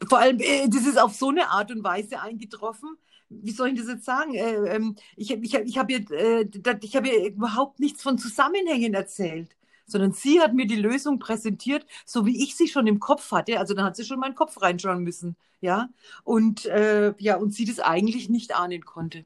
[0.07, 2.89] Vor allem, äh, das ist auf so eine Art und Weise eingetroffen.
[3.29, 4.33] Wie soll ich das jetzt sagen?
[4.35, 6.49] Äh, ähm, ich ich, ich habe ihr, äh,
[6.81, 9.55] ich hab ihr überhaupt nichts von Zusammenhängen erzählt,
[9.87, 13.59] sondern sie hat mir die Lösung präsentiert, so wie ich sie schon im Kopf hatte.
[13.59, 15.89] Also dann hat sie schon in meinen Kopf reinschauen müssen, ja.
[16.23, 19.25] Und äh, ja, und sie das eigentlich nicht ahnen konnte.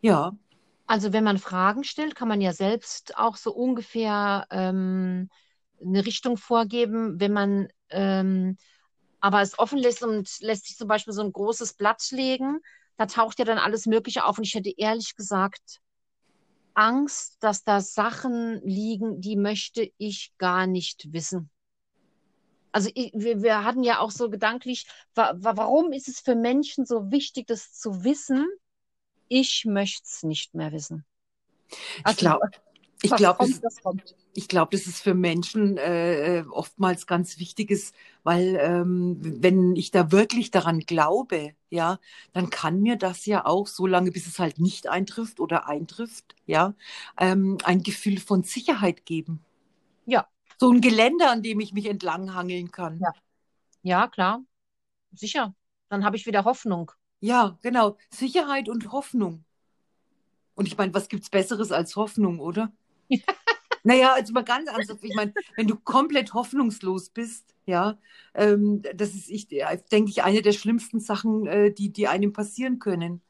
[0.00, 0.36] Ja,
[0.86, 5.28] Also wenn man Fragen stellt, kann man ja selbst auch so ungefähr ähm,
[5.84, 7.20] eine Richtung vorgeben.
[7.20, 8.56] Wenn man ähm,
[9.20, 12.60] aber es offen lässt und lässt sich zum Beispiel so ein großes Blatt legen,
[12.96, 14.38] da taucht ja dann alles Mögliche auf.
[14.38, 15.80] Und ich hätte ehrlich gesagt
[16.74, 21.50] Angst, dass da Sachen liegen, die möchte ich gar nicht wissen.
[22.70, 26.34] Also ich, wir, wir hatten ja auch so gedanklich, wa, wa, warum ist es für
[26.34, 28.46] Menschen so wichtig, das zu wissen?
[29.28, 31.04] Ich möchte es nicht mehr wissen.
[31.70, 32.50] ich Also, glaube,
[33.02, 34.16] ich glaube, kommt, das, das kommt.
[34.38, 39.74] Ich glaube, das ist für Menschen äh, äh, oftmals ganz wichtig ist, weil ähm, wenn
[39.74, 41.98] ich da wirklich daran glaube, ja,
[42.32, 46.36] dann kann mir das ja auch, so lange bis es halt nicht eintrifft oder eintrifft,
[46.46, 46.74] ja,
[47.18, 49.44] ähm, ein Gefühl von Sicherheit geben.
[50.06, 50.28] Ja.
[50.56, 53.00] So ein Geländer, an dem ich mich entlanghangeln kann.
[53.00, 53.12] Ja.
[53.82, 54.44] Ja, klar.
[55.12, 55.52] Sicher.
[55.88, 56.92] Dann habe ich wieder Hoffnung.
[57.18, 57.96] Ja, genau.
[58.10, 59.44] Sicherheit und Hoffnung.
[60.54, 62.70] Und ich meine, was gibt's Besseres als Hoffnung, oder?
[63.88, 67.96] Naja, also mal ganz ernsthaft, ich meine, wenn du komplett hoffnungslos bist, ja,
[68.34, 72.34] ähm, das ist, ich, ja, denke ich, eine der schlimmsten Sachen, äh, die, die einem
[72.34, 73.22] passieren können.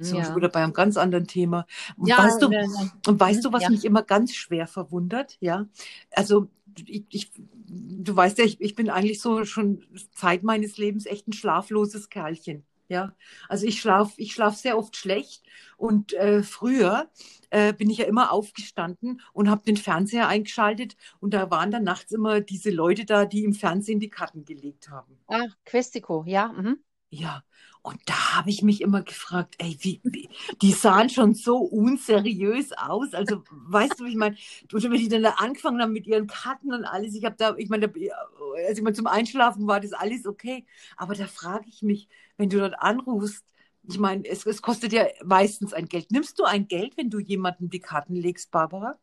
[0.00, 0.34] So, Ja.
[0.34, 1.66] wieder bei einem ganz anderen Thema.
[1.98, 2.66] Und Ja, weißt du, äh,
[3.06, 3.70] und weißt du, was ja.
[3.70, 5.36] mich immer ganz schwer verwundert?
[5.40, 5.66] Ja,
[6.12, 6.48] also
[6.86, 7.32] ich, ich,
[7.66, 9.84] du weißt ja, ich, ich bin eigentlich so schon
[10.14, 12.64] Zeit meines Lebens echt ein schlafloses Kerlchen.
[12.88, 13.14] Ja,
[13.48, 15.44] also ich schlafe ich schlaf sehr oft schlecht
[15.76, 17.10] und äh, früher
[17.50, 21.84] äh, bin ich ja immer aufgestanden und habe den Fernseher eingeschaltet und da waren dann
[21.84, 25.18] nachts immer diese Leute da, die im Fernsehen die Karten gelegt haben.
[25.26, 26.48] Ah, Questico, ja.
[26.48, 26.78] Mhm.
[27.10, 27.42] Ja,
[27.88, 30.28] und da habe ich mich immer gefragt, ey, wie, wie,
[30.60, 33.14] die sahen schon so unseriös aus.
[33.14, 34.36] Also, weißt du, ich meine,
[34.70, 37.70] wenn die dann da angefangen haben mit ihren Karten und alles, ich habe da, ich
[37.70, 37.90] meine,
[38.66, 40.66] als ich mal zum Einschlafen war, das alles okay.
[40.98, 43.44] Aber da frage ich mich, wenn du dort anrufst,
[43.82, 46.10] ich meine, es, es kostet ja meistens ein Geld.
[46.10, 48.98] Nimmst du ein Geld, wenn du jemandem die Karten legst, Barbara?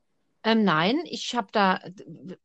[0.45, 1.79] Ähm, nein, ich habe da,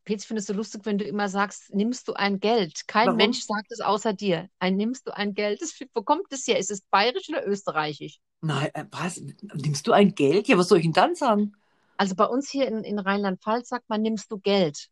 [0.06, 2.88] Petz, findest du lustig, wenn du immer sagst, nimmst du ein Geld?
[2.88, 3.18] Kein Warum?
[3.18, 4.48] Mensch sagt es außer dir.
[4.58, 5.60] Ein nimmst du ein Geld?
[5.60, 6.58] Das, wo kommt das her?
[6.58, 8.18] Ist es bayerisch oder österreichisch?
[8.40, 9.20] Nein, äh, was?
[9.52, 10.48] Nimmst du ein Geld?
[10.48, 11.52] Ja, was soll ich denn dann sagen?
[11.98, 14.88] Also bei uns hier in, in Rheinland-Pfalz sagt man, nimmst du Geld.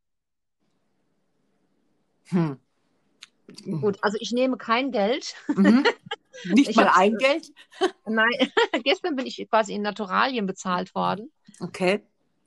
[2.27, 2.61] Hm.
[3.81, 5.35] Gut, also ich nehme kein Geld.
[5.57, 5.87] Mhm.
[6.53, 7.51] Nicht Ich mal ein Geld?
[8.05, 8.29] Nein,
[8.85, 11.33] gestern bin ich quasi in Naturalien bezahlt worden.
[11.59, 12.03] Okay.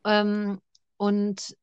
[0.05, 0.61] Ähm,
[0.97, 1.55] und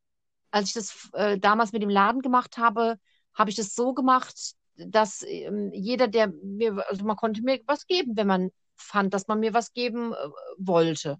[0.51, 2.99] als ich das äh, damals mit dem Laden gemacht habe,
[3.35, 7.87] habe ich das so gemacht, dass ähm, jeder, der mir, also man konnte mir was
[7.87, 10.17] geben, wenn man fand, dass man mir was geben äh,
[10.59, 11.19] wollte.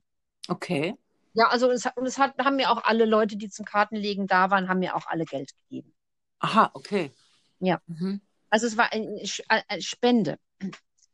[0.49, 0.95] Okay.
[1.35, 4.69] Ja, also es, es hat, haben mir auch alle Leute, die zum Kartenlegen da waren,
[4.69, 5.95] haben mir auch alle Geld gegeben.
[6.41, 7.13] Aha, okay.
[7.61, 7.81] Ja.
[7.87, 8.21] Mhm.
[8.51, 10.39] Also es war eine Spende.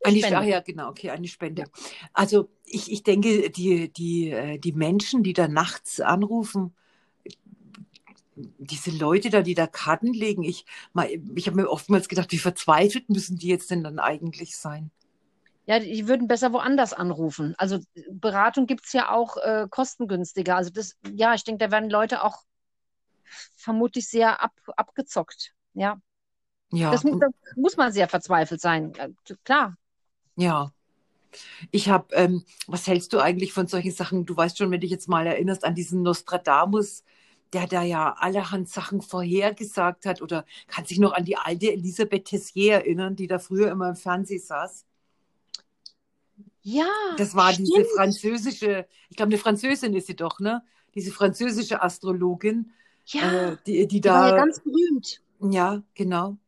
[0.05, 0.38] Eine, Spende.
[0.38, 1.64] ach ja, genau, okay, eine Spende.
[2.12, 6.75] Also ich, ich denke, die, die, äh, die Menschen, die da nachts anrufen,
[8.37, 10.64] diese Leute da, die da Karten legen, ich,
[11.37, 14.90] ich habe mir oftmals gedacht, wie verzweifelt müssen die jetzt denn dann eigentlich sein?
[15.67, 17.55] Ja, die würden besser woanders anrufen.
[17.57, 17.79] Also
[18.11, 20.57] Beratung gibt's ja auch äh, kostengünstiger.
[20.57, 22.43] Also das, ja, ich denke, da werden Leute auch
[23.57, 25.53] vermutlich sehr ab, abgezockt.
[25.75, 26.01] Ja,
[26.73, 28.93] Ja, das muss, das muss man sehr verzweifelt sein.
[29.45, 29.77] Klar.
[30.37, 30.73] Ja.
[31.70, 34.27] Ich habe, ähm, was hältst du eigentlich von solchen Sachen?
[34.27, 37.05] Du weißt schon, wenn du dich jetzt mal erinnerst an diesen Nostradamus,
[37.53, 42.27] der da ja allerhand Sachen vorhergesagt hat, oder kannst dich noch an die alte Elisabeth
[42.27, 44.85] Tessier erinnern, die da früher immer im Fernsehen saß?
[46.62, 47.85] Ja, Das war diese stimmt.
[47.85, 50.62] französische, ich glaube, eine Französin ist sie doch, ne?
[50.94, 52.73] Diese französische Astrologin,
[53.07, 55.23] Ja, äh, die, die die war ja da, ganz berühmt.
[55.40, 56.38] ja, genau.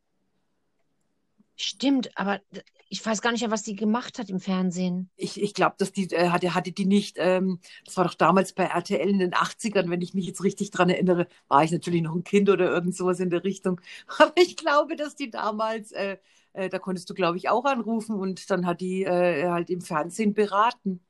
[1.57, 2.41] Stimmt, aber
[2.89, 5.11] ich weiß gar nicht mehr, was die gemacht hat im Fernsehen.
[5.17, 8.53] Ich, ich glaube, dass die äh, hatte, hatte die nicht, ähm, das war doch damals
[8.53, 12.03] bei RTL in den 80ern, wenn ich mich jetzt richtig dran erinnere, war ich natürlich
[12.03, 13.81] noch ein Kind oder irgend sowas in der Richtung.
[14.19, 16.19] Aber ich glaube, dass die damals, äh,
[16.53, 19.81] äh, da konntest du, glaube ich, auch anrufen und dann hat die äh, halt im
[19.81, 21.01] Fernsehen beraten.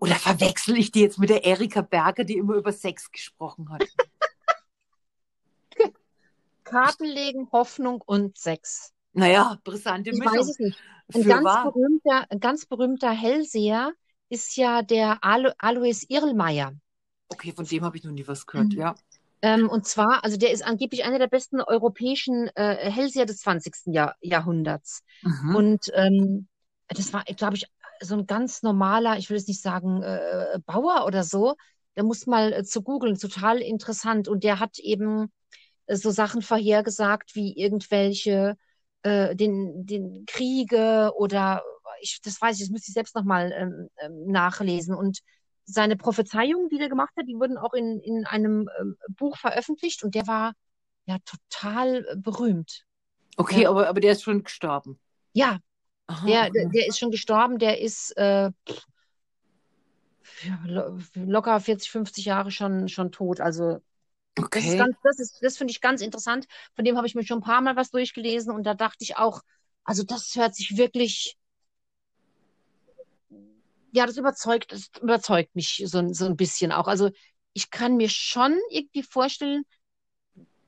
[0.00, 3.84] Oder verwechsel ich die jetzt mit der Erika Berger, die immer über Sex gesprochen hat?
[6.64, 8.93] Kartenlegen, Hoffnung und Sex.
[9.14, 10.38] Naja, brisante Ich Mischung.
[10.38, 10.78] weiß es nicht.
[11.14, 11.72] Ein ganz wahr.
[11.72, 13.92] berühmter, ein ganz berühmter Hellseher
[14.28, 16.72] ist ja der Alo Alois Irlmeier.
[17.28, 18.78] Okay, von dem habe ich noch nie was gehört, Mhm.
[18.78, 18.94] ja.
[19.42, 23.92] Ähm, und zwar, also der ist angeblich einer der besten europäischen äh, Hellseher des 20.
[23.92, 25.02] Jahr, Jahrhunderts.
[25.22, 25.54] Mhm.
[25.54, 26.48] Und ähm,
[26.88, 27.66] das war, glaube ich,
[28.00, 31.54] so ein ganz normaler, ich will jetzt nicht sagen äh, Bauer oder so.
[31.96, 34.28] Der muss mal äh, zu googeln, total interessant.
[34.28, 35.30] Und der hat eben
[35.86, 38.56] äh, so Sachen vorhergesagt wie irgendwelche
[39.04, 41.62] äh, den, den Kriege oder
[42.00, 44.94] ich, das weiß ich, das müsste ich selbst nochmal ähm, ähm, nachlesen.
[44.94, 45.20] Und
[45.64, 50.02] seine Prophezeiungen, die er gemacht hat, die wurden auch in, in einem ähm, Buch veröffentlicht
[50.04, 50.52] und der war
[51.06, 52.84] ja total äh, berühmt.
[53.36, 53.70] Okay, Ja.
[53.70, 54.98] aber, aber der ist schon gestorben.
[55.32, 55.58] Ja,
[56.06, 56.68] Aha, der, okay.
[56.72, 58.50] der, ist schon gestorben, der ist äh,
[61.14, 63.40] locker 40, 50 Jahre schon, schon tot.
[63.40, 63.80] Also
[64.52, 64.76] das ist Okay.
[64.76, 66.46] ganz, das ist, das finde ich ganz interessant.
[66.74, 69.16] Von dem habe ich mir schon ein paar Mal was durchgelesen und da dachte ich
[69.16, 69.42] auch,
[69.84, 71.36] also das hört sich wirklich,
[73.92, 76.88] ja, das überzeugt, das überzeugt mich so, so ein bisschen auch.
[76.88, 77.10] Also
[77.52, 79.64] ich kann mir schon irgendwie vorstellen,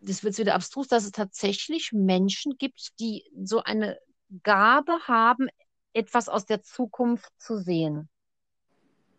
[0.00, 3.98] das wird wieder abstrus, dass es tatsächlich Menschen gibt, die so eine
[4.42, 5.48] Gabe haben,
[5.92, 8.08] etwas aus der Zukunft zu sehen.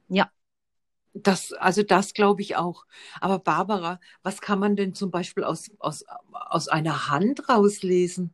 [0.09, 0.31] Ja.
[1.23, 2.85] Das, also das glaube ich auch.
[3.21, 8.33] Aber Barbara, was kann man denn zum Beispiel aus, aus, aus einer Hand rauslesen?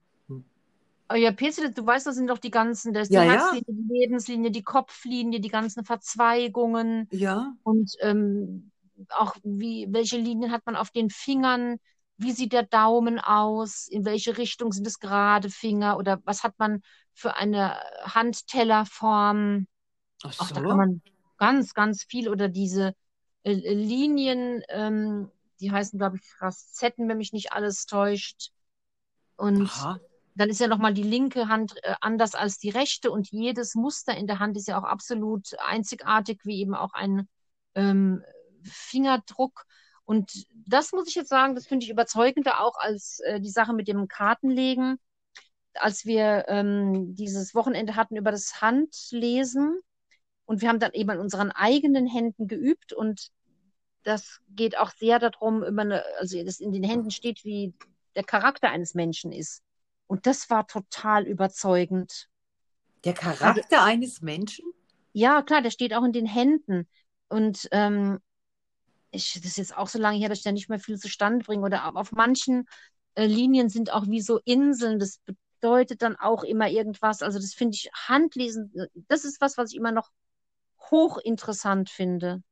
[1.07, 3.63] Aber ja, Petzel, du weißt, das sind doch die ganzen, das ist die Ja, ja.
[3.63, 8.71] Herzlinie, die Lebenslinie, die Kopflinie, die ganzen Verzweigungen Ja, und ähm,
[9.09, 11.77] auch wie, welche Linien hat man auf den Fingern?
[12.17, 13.87] Wie sieht der Daumen aus?
[13.87, 15.97] In welche Richtung sind es gerade Finger?
[15.97, 16.81] Oder was hat man
[17.13, 19.67] für eine Handtellerform?
[20.23, 20.67] ach Ach, da so.
[20.67, 21.01] kann man
[21.43, 22.95] ganz, ganz viel oder diese
[23.43, 25.29] äh, Linien, ähm,
[25.59, 28.51] die heißen, glaube ich, Raszetten, wenn mich nicht alles täuscht.
[29.35, 29.99] Und Aha.
[30.35, 34.15] dann ist ja nochmal die linke Hand äh, anders als die rechte und jedes Muster
[34.15, 37.27] in der Hand ist ja auch absolut einzigartig, wie eben auch ein
[37.75, 38.23] ähm,
[38.63, 39.65] Fingerdruck.
[40.05, 40.31] Und
[40.65, 43.89] das muss ich jetzt sagen, das finde ich überzeugender auch als äh, die Sache mit
[43.89, 44.97] dem Kartenlegen.
[45.73, 49.81] Als wir ähm, dieses Wochenende hatten über das Handlesen
[50.45, 53.31] und wir haben dann eben an unseren eigenen Händen geübt und
[54.03, 57.73] das geht auch sehr darum, über eine, also das in den Händen steht, wie
[58.15, 59.63] der Charakter eines Menschen ist.
[60.07, 62.27] Und das war total überzeugend.
[63.05, 64.65] Der Charakter also, eines Menschen?
[65.13, 66.87] Ja, klar, der steht auch in den Händen.
[67.29, 68.19] Und ähm,
[69.11, 71.45] ich, das ist jetzt auch so lange her, dass ich da nicht mehr viel zustande
[71.45, 71.63] bringe.
[71.63, 72.67] Oder auf manchen
[73.15, 74.99] äh, Linien sind auch wie so Inseln.
[74.99, 77.21] Das bedeutet dann auch immer irgendwas.
[77.21, 78.73] Also das finde ich Handlesen,
[79.07, 80.09] das ist was, was ich immer noch
[80.93, 82.43] hochinteressant finde.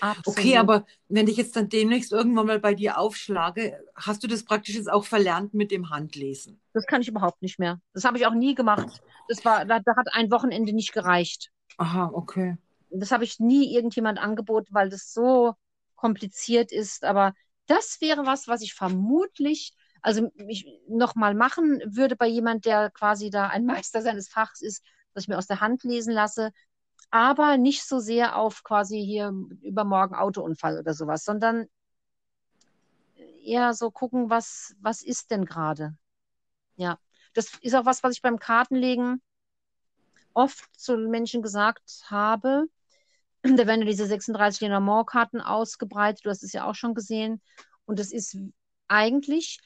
[0.00, 0.38] Absolut.
[0.38, 4.44] Okay, aber wenn ich jetzt dann demnächst irgendwann mal bei dir aufschlage, hast du das
[4.44, 6.60] praktisch jetzt auch verlernt mit dem Handlesen?
[6.72, 7.80] Das kann ich überhaupt nicht mehr.
[7.92, 9.02] Das habe ich auch nie gemacht.
[9.28, 11.50] Das war, da, da hat ein Wochenende nicht gereicht.
[11.76, 12.56] Aha, okay.
[12.90, 15.54] Das habe ich nie irgendjemand angeboten, weil das so
[15.96, 17.04] kompliziert ist.
[17.04, 17.34] Aber
[17.66, 23.28] das wäre was, was ich vermutlich, also ich nochmal machen würde bei jemand, der quasi
[23.28, 24.82] da ein Meister seines Fachs ist,
[25.12, 26.52] dass ich mir aus der Hand lesen lasse,
[27.10, 31.66] aber nicht so sehr auf quasi hier übermorgen Autounfall oder sowas, sondern
[33.44, 35.96] eher so gucken, was, was ist denn gerade?
[36.76, 36.98] Ja,
[37.34, 39.22] das ist auch was, was ich beim Kartenlegen
[40.34, 42.66] oft zu Menschen gesagt habe.
[43.42, 47.40] Da werden ja diese 36 Lenormand-Karten ausgebreitet, du hast es ja auch schon gesehen.
[47.86, 48.36] Und es ist
[48.86, 49.60] eigentlich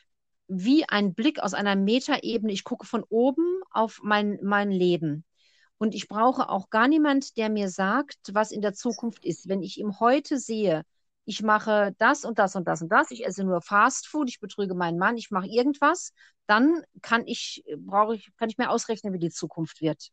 [0.46, 2.52] wie ein Blick aus einer Metaebene.
[2.52, 5.24] Ich gucke von oben auf mein, mein Leben.
[5.78, 9.48] Und ich brauche auch gar niemand, der mir sagt, was in der Zukunft ist.
[9.48, 10.84] Wenn ich ihm heute sehe,
[11.26, 14.40] ich mache das und das und das und das, ich esse nur Fast Food, ich
[14.40, 16.12] betrüge meinen Mann, ich mache irgendwas,
[16.46, 20.10] dann kann ich, brauche ich, kann ich mir ausrechnen, wie die Zukunft wird.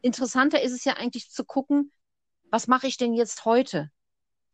[0.00, 1.92] Interessanter ist es ja eigentlich zu gucken,
[2.50, 3.90] was mache ich denn jetzt heute?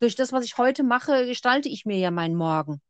[0.01, 2.81] Durch das, was ich heute mache, gestalte ich mir ja meinen Morgen.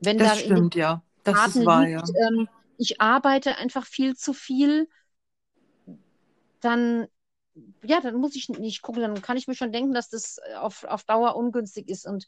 [0.00, 1.02] Wenn das da stimmt, ja.
[1.24, 2.28] Das Karten ist wahr, liegt, ja.
[2.28, 2.48] Ähm,
[2.78, 4.88] ich arbeite einfach viel zu viel
[6.60, 7.06] dann,
[7.82, 10.84] ja, dann muss ich nicht gucken, dann kann ich mir schon denken, dass das auf,
[10.84, 12.06] auf Dauer ungünstig ist.
[12.06, 12.26] Und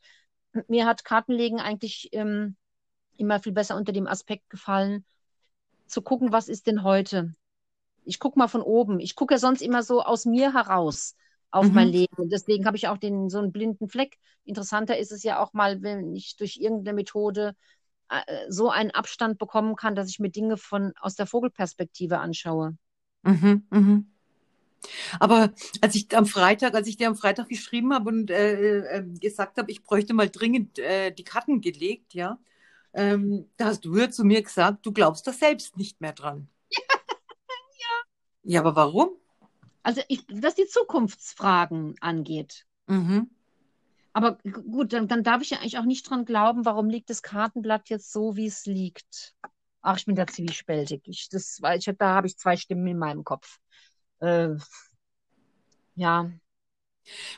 [0.68, 2.56] mir hat Kartenlegen eigentlich ähm,
[3.16, 5.04] immer viel besser unter dem Aspekt gefallen,
[5.86, 7.32] zu gucken, was ist denn heute?
[8.04, 9.00] Ich gucke mal von oben.
[9.00, 11.16] Ich gucke ja sonst immer so aus mir heraus
[11.50, 11.74] auf mhm.
[11.74, 12.16] mein Leben.
[12.16, 14.16] Und deswegen habe ich auch den, so einen blinden Fleck.
[14.44, 17.54] Interessanter ist es ja auch mal, wenn ich durch irgendeine Methode
[18.08, 22.76] äh, so einen Abstand bekommen kann, dass ich mir Dinge von aus der Vogelperspektive anschaue.
[23.22, 24.12] Mhm, mhm.
[25.18, 29.04] Aber als ich am Freitag, als ich dir am Freitag geschrieben habe und äh, äh,
[29.20, 32.38] gesagt habe, ich bräuchte mal dringend äh, die Karten gelegt, ja,
[32.92, 36.48] ähm, da hast du ja zu mir gesagt, du glaubst da selbst nicht mehr dran.
[36.70, 38.02] ja.
[38.42, 39.10] Ja, aber warum?
[39.82, 42.66] Also, ich, was die Zukunftsfragen angeht.
[42.86, 43.30] Mhm.
[44.12, 47.22] Aber gut, dann, dann darf ich ja eigentlich auch nicht dran glauben, warum liegt das
[47.22, 49.34] Kartenblatt jetzt so, wie es liegt.
[49.82, 51.02] Ach, ich bin da zwiespältig.
[51.06, 53.58] Ich, das, ich, da habe ich zwei Stimmen in meinem Kopf
[54.20, 54.56] äh,
[55.94, 56.30] ja.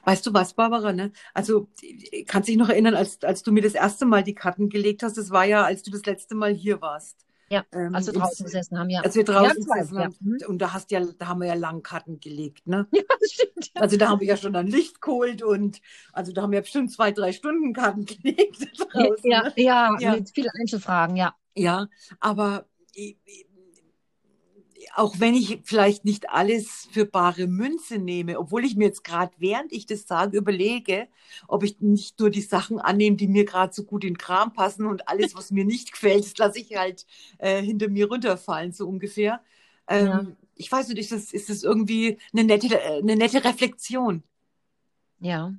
[0.05, 1.13] Weißt du was, Barbara, ne?
[1.35, 1.69] Also,
[2.27, 5.17] kannst dich noch erinnern, als, als du mir das erste Mal die Karten gelegt hast,
[5.17, 7.27] das war ja, als du das letzte Mal hier warst.
[7.53, 9.03] Ja, ähm, als wir draußen gesessen haben, ja.
[9.03, 10.13] Als wir draußen ja, gesessen haben.
[10.13, 10.19] Ja.
[10.21, 10.39] Mhm.
[10.49, 12.87] Und da hast ja, da haben wir ja lang Karten gelegt, ne?
[12.93, 13.71] Ja, das stimmt.
[13.75, 13.83] Ja.
[13.83, 15.83] Also da haben wir ja schon ein Licht geholt und
[16.15, 18.69] also da haben wir bestimmt zwei, drei Stunden Karten gelegt.
[18.79, 19.53] Draußen, ja, ne?
[19.57, 21.35] ja, ja, mit vielen Einzelfragen, ja.
[21.55, 21.89] Ja,
[22.21, 22.65] aber
[24.95, 29.33] auch wenn ich vielleicht nicht alles für bare Münze nehme, obwohl ich mir jetzt gerade,
[29.39, 31.09] während ich das sage, überlege,
[31.49, 34.53] ob ich nicht nur die Sachen annehme, die mir gerade so gut in den Kram
[34.53, 37.07] passen und alles, was mir nicht gefällt, das lasse ich halt
[37.39, 39.41] äh, hinter mir runterfallen, so ungefähr.
[39.89, 40.27] Ähm, ja.
[40.57, 44.23] Ich weiß nicht, ist das, ist das irgendwie eine nette, äh, eine nette Reflexion?
[45.21, 45.55] Ja.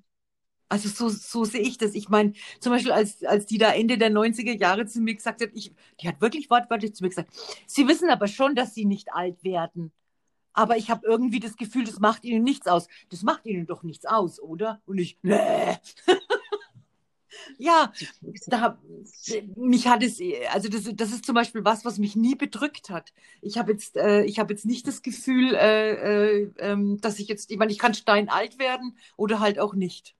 [0.73, 1.93] Also so, so sehe ich das.
[1.93, 5.39] Ich meine, zum Beispiel, als, als die da Ende der 90er Jahre zu mir gesagt
[5.39, 7.29] hat, ich, die hat wirklich wortwörtlich zu mir gesagt,
[7.67, 9.91] sie wissen aber schon, dass sie nicht alt werden.
[10.51, 12.87] Aber ich habe irgendwie das Gefühl, das macht ihnen nichts aus.
[13.09, 14.81] Das macht ihnen doch nichts aus, oder?
[14.87, 15.77] Und ich, nee.
[17.59, 17.93] ja,
[18.47, 18.79] da,
[19.55, 20.19] mich hat es,
[20.51, 23.13] also das, das ist zum Beispiel was, was mich nie bedrückt hat.
[23.41, 27.51] Ich habe jetzt, äh, ich jetzt nicht das Gefühl, äh, äh, ähm, dass ich jetzt,
[27.51, 30.15] ich meine, ich kann steinalt werden oder halt auch nicht.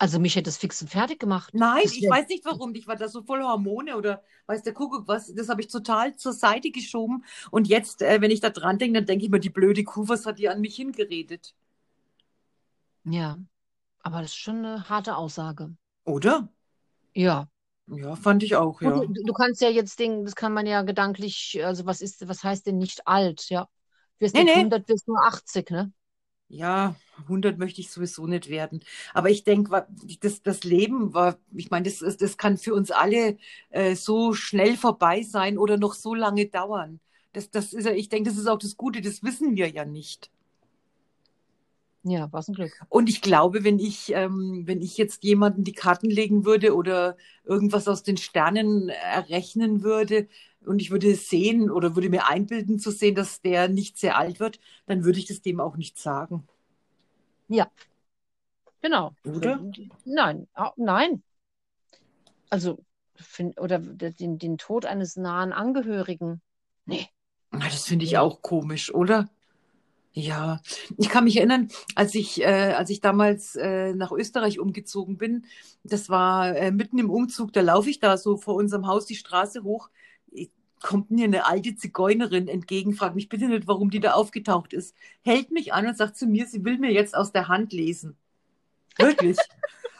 [0.00, 1.52] Also mich hätte es fix und fertig gemacht.
[1.54, 2.74] Nein, das ich weiß nicht warum.
[2.74, 5.34] Ich war da so voll Hormone oder weiß der Kuckuck was.
[5.34, 7.24] Das habe ich total zur Seite geschoben.
[7.50, 10.08] Und jetzt, äh, wenn ich da dran denke, dann denke ich mir, die blöde Kuh,
[10.08, 11.54] was hat die an mich hingeredet?
[13.04, 13.38] Ja,
[14.02, 15.76] aber das ist schon eine harte Aussage.
[16.04, 16.48] Oder?
[17.14, 17.48] Ja.
[17.86, 18.90] Ja, fand ich auch, ja.
[18.90, 22.44] Du, du kannst ja jetzt denken, das kann man ja gedanklich, also was ist, was
[22.44, 23.66] heißt denn nicht alt, ja?
[24.18, 24.62] Wirst Nee, nicht nee.
[24.62, 25.92] 100, wirst nur 80, ne?
[26.50, 26.96] Ja,
[27.28, 28.80] 100 möchte ich sowieso nicht werden.
[29.12, 29.86] Aber ich denke,
[30.20, 33.36] das, das Leben war, ich meine, das, das kann für uns alle
[33.70, 37.00] äh, so schnell vorbei sein oder noch so lange dauern.
[37.34, 39.84] Das, das ist ja, ich denke, das ist auch das Gute, das wissen wir ja
[39.84, 40.30] nicht.
[42.04, 42.72] Ja, was ein Glück.
[42.88, 47.16] Und ich glaube, wenn ich, ähm, wenn ich jetzt jemanden die Karten legen würde oder
[47.44, 50.28] irgendwas aus den Sternen errechnen würde
[50.68, 54.40] und ich würde sehen oder würde mir einbilden zu sehen, dass der nicht sehr alt
[54.40, 56.46] wird, dann würde ich das dem auch nicht sagen.
[58.80, 59.12] Genau.
[59.24, 59.60] Oder?
[60.04, 60.46] Nein,
[60.76, 61.22] nein.
[62.50, 62.78] Also,
[63.56, 66.40] oder den, den Tod eines nahen Angehörigen.
[66.86, 67.06] Nee.
[67.50, 69.28] Ah, Das finde ich auch komisch, oder?
[70.12, 70.60] Ja,
[70.96, 75.44] ich kann mich erinnern, als ich, äh, als ich damals äh, nach Österreich umgezogen bin,
[75.84, 79.14] das war äh, mitten im Umzug, da laufe ich da so vor unserem Haus die
[79.14, 79.90] Straße hoch,
[80.80, 84.94] kommt mir eine alte Zigeunerin entgegen, fragt mich bitte nicht, warum die da aufgetaucht ist,
[85.22, 88.16] hält mich an und sagt zu mir, sie will mir jetzt aus der Hand lesen.
[88.98, 89.38] Wirklich.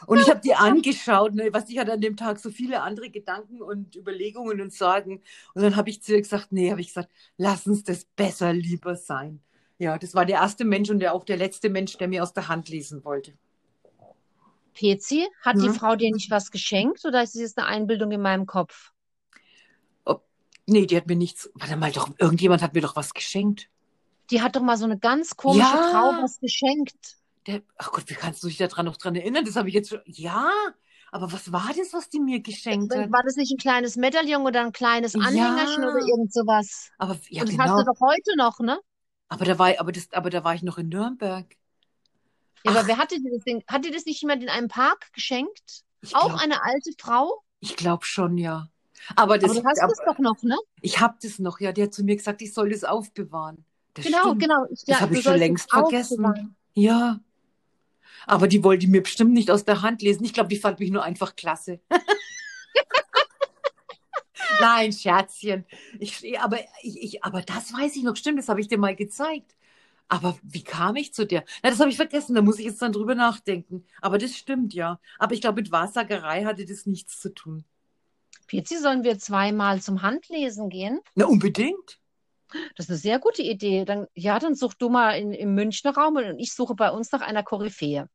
[0.07, 3.09] Und ich habe die angeschaut, ne, was ich hatte an dem Tag so viele andere
[3.11, 5.21] Gedanken und Überlegungen und Sorgen.
[5.53, 8.53] Und dann habe ich zu ihr gesagt, nee, habe ich gesagt, lass uns das besser
[8.53, 9.41] lieber sein.
[9.77, 12.33] Ja, das war der erste Mensch und der, auch der letzte Mensch, der mir aus
[12.33, 13.37] der Hand lesen wollte.
[14.73, 15.73] Pezi, hat die Ja.
[15.73, 18.93] Frau dir nicht was geschenkt oder ist es jetzt eine Einbildung in meinem Kopf?
[20.69, 21.49] Nee, die hat mir nichts.
[21.55, 23.69] Warte mal, doch, irgendjemand hat mir doch was geschenkt.
[24.31, 25.89] Die hat doch mal so eine ganz komische Ja.
[25.91, 27.17] Frau was geschenkt.
[27.47, 29.45] Der, ach Gott, wie kannst du dich daran noch dran erinnern?
[29.45, 30.01] Das habe ich jetzt schon.
[30.05, 30.51] Ja,
[31.11, 33.11] aber was war das, was die mir geschenkt hat?
[33.11, 35.21] War das nicht ein kleines Medaillon oder ein kleines Ja.
[35.21, 36.91] Anhängerchen oder irgend sowas?
[36.99, 37.93] Aber ja, Und das hast du genau.
[37.93, 38.79] doch heute noch, ne?
[39.29, 41.45] Aber da war, aber das, aber da war ich noch in Nürnberg.
[42.63, 42.87] Ja, aber Ach.
[42.87, 43.63] wer hatte das Ding?
[43.67, 45.83] Hat dir das nicht jemand in einem Park geschenkt?
[46.01, 47.41] Ich Auch glaube eine alte Frau?
[47.61, 48.69] ich glaub schon, ja.
[49.15, 50.57] Aber das, Aber du hast aber, es doch noch, ne?
[50.81, 51.71] ich habe das noch, ja.
[51.71, 53.65] Der hat zu mir gesagt, ich soll das aufbewahren.
[53.93, 54.41] Das Genau, stimmt.
[54.41, 54.65] genau.
[54.71, 56.55] Ich, Das ja, habe ich schon längst es vergessen.
[56.73, 57.19] Ja.
[58.27, 60.23] Aber die wollte mir bestimmt nicht aus der Hand lesen.
[60.23, 61.79] Ich glaube, die fand mich nur einfach klasse.
[64.61, 65.65] Nein, Scherzchen.
[65.99, 68.95] Ich, aber, ich, ich, aber das weiß ich noch, stimmt, das habe ich dir mal
[68.95, 69.55] gezeigt.
[70.07, 71.43] Aber wie kam ich zu der?
[71.63, 73.85] Na, das habe ich vergessen, da muss ich jetzt dann drüber nachdenken.
[74.01, 74.99] Aber das stimmt, ja.
[75.19, 77.63] Aber ich glaube, mit Wahrsagerei hatte das nichts zu tun.
[78.49, 80.99] Pizzi, sollen wir zweimal zum Handlesen gehen?
[81.15, 81.99] Na, unbedingt.
[82.75, 83.85] Das ist eine sehr gute Idee.
[83.85, 87.11] Dann, ja, dann such du mal in, im Münchner Raum und ich suche bei uns
[87.11, 88.09] nach einer Koryphäe.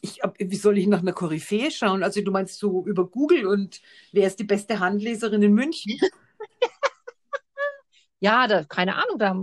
[0.00, 2.02] Ich, wie soll ich nach einer Koryphäe schauen?
[2.02, 3.80] Also du meinst so über Google und
[4.12, 5.98] wer ist die beste Handleserin in München?
[8.20, 9.36] Ja, da, keine Ahnung, da,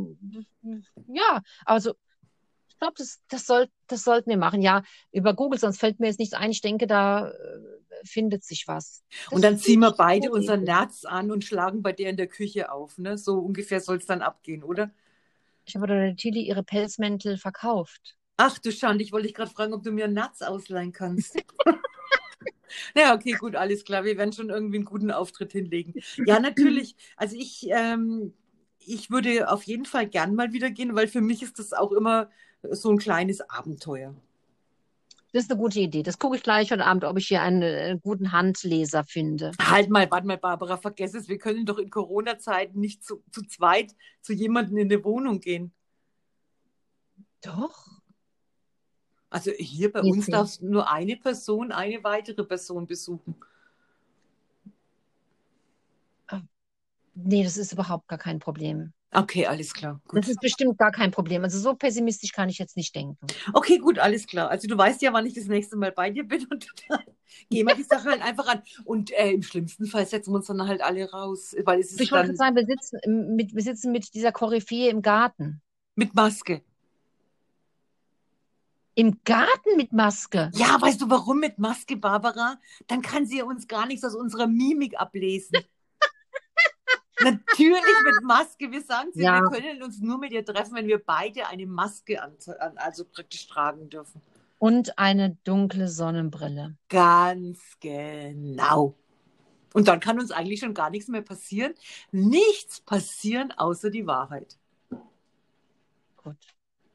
[1.08, 1.94] ja, also
[2.82, 4.62] glaube, das, das, soll, das sollten wir machen.
[4.62, 6.52] Ja, über Google, sonst fällt mir jetzt nichts ein.
[6.52, 7.34] Ich denke, da äh,
[8.04, 9.04] findet sich was.
[9.26, 10.58] Das Und dann ziehen wir beide gute unser.
[10.58, 12.98] Nerz an und schlagen bei der in der Küche auf.
[12.98, 13.18] Ne?
[13.18, 14.92] So ungefähr soll es dann abgehen, oder?
[15.66, 18.18] Ich habe der Tilly ihre Pelzmäntel verkauft.
[18.38, 21.38] Ach du Schande, ich wollte dich gerade fragen, ob du mir einen Nerz ausleihen kannst.
[22.96, 24.06] Ja, okay, gut, alles klar.
[24.06, 25.94] Wir werden schon irgendwie einen guten Auftritt hinlegen.
[26.26, 26.96] Ja, natürlich.
[27.18, 28.34] Also ich, ähm,
[28.80, 31.92] ich würde auf jeden Fall gern mal wieder gehen, weil für mich ist das auch
[31.92, 32.30] immer
[32.70, 34.14] so ein kleines Abenteuer.
[35.34, 36.04] Das ist eine gute Idee.
[36.04, 39.52] Das gucke ich gleich heute Abend, ob ich hier einen, äh, guten Handleser finde.
[39.62, 41.30] Halt mal, warte mal, Barbara, vergess es.
[41.30, 45.72] Wir können doch in Corona-Zeiten nicht zu, zu zweit zu jemandem in eine Wohnung gehen.
[47.42, 47.88] Doch.
[49.30, 53.36] Also hier bei Wie uns darf nur eine Person eine weitere Person besuchen.
[57.14, 58.94] Nee, das ist überhaupt gar kein Problem.
[59.14, 60.00] Okay, alles klar.
[60.08, 60.20] Gut.
[60.20, 61.44] Das ist bestimmt gar kein Problem.
[61.44, 63.18] Also so pessimistisch kann ich jetzt nicht denken.
[63.52, 64.50] Okay, gut, alles klar.
[64.50, 67.02] Also du weißt ja, wann ich das nächste Mal bei dir bin und dann
[67.50, 68.62] gehen wir die Sache halt einfach an.
[68.86, 72.00] Und äh, im schlimmsten Fall setzen wir uns dann halt alle raus, weil es ist
[72.00, 75.62] Ich wollte sagen, wir sitzen mit, wir sitzen mit dieser Koryphäe im Garten.
[75.96, 76.62] mit Maske.
[78.96, 80.52] Im Garten mit Maske.
[80.54, 82.60] Ja, weißt du warum mit Maske, Barbara?
[82.88, 85.58] Dann kann sie uns gar nichts aus unserer Mimik ablesen.
[87.24, 88.72] Natürlich mit Maske.
[88.72, 89.42] Wir sagen sie, Ja.
[89.42, 92.36] wir können uns nur mit ihr treffen, wenn wir beide eine Maske an,
[92.78, 94.22] also praktisch tragen dürfen.
[94.60, 96.76] Und eine dunkle Sonnenbrille.
[96.90, 98.96] Ganz genau.
[99.74, 101.74] Und dann kann uns eigentlich schon gar nichts mehr passieren.
[102.12, 104.58] Nichts passieren außer die Wahrheit.
[106.18, 106.36] Gut.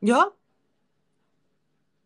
[0.00, 0.30] Ja?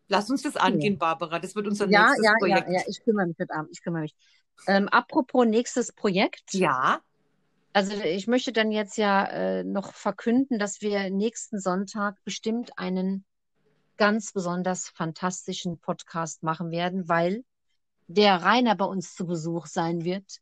[0.07, 1.39] Lass uns das angehen, Barbara.
[1.39, 2.67] Das wird unser Ja, nächstes ja, Projekt.
[2.69, 3.69] ja, ja, ich kümmere mich heute Abend.
[3.71, 4.15] Ich kümmere mich.
[4.67, 6.53] Ähm, apropos nächstes Projekt.
[6.53, 7.01] ja.
[7.73, 13.23] Also ich möchte dann jetzt ja äh, noch verkünden, dass wir nächsten Sonntag bestimmt einen
[13.95, 17.45] ganz besonders fantastischen Podcast machen werden, weil
[18.07, 20.41] der Rainer bei uns zu Besuch sein wird.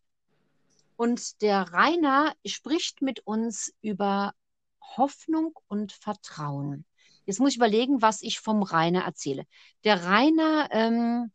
[0.96, 4.34] Und der Rainer spricht mit uns über
[4.82, 6.86] Hoffnung und Vertrauen.
[7.26, 9.46] Jetzt muss ich überlegen, was ich vom Rainer erzähle.
[9.84, 11.32] Der Rainer ähm,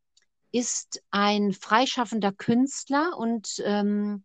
[0.50, 4.24] ist ein freischaffender Künstler und ähm,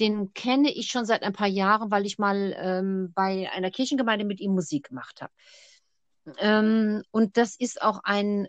[0.00, 4.24] den kenne ich schon seit ein paar Jahren, weil ich mal ähm, bei einer Kirchengemeinde
[4.24, 5.32] mit ihm Musik gemacht habe.
[6.38, 8.48] Ähm, und das ist auch ein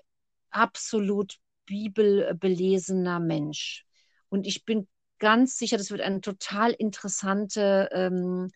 [0.50, 3.86] absolut bibelbelesener Mensch.
[4.30, 4.88] Und ich bin
[5.20, 8.52] ganz sicher, das wird eine total interessante ähm,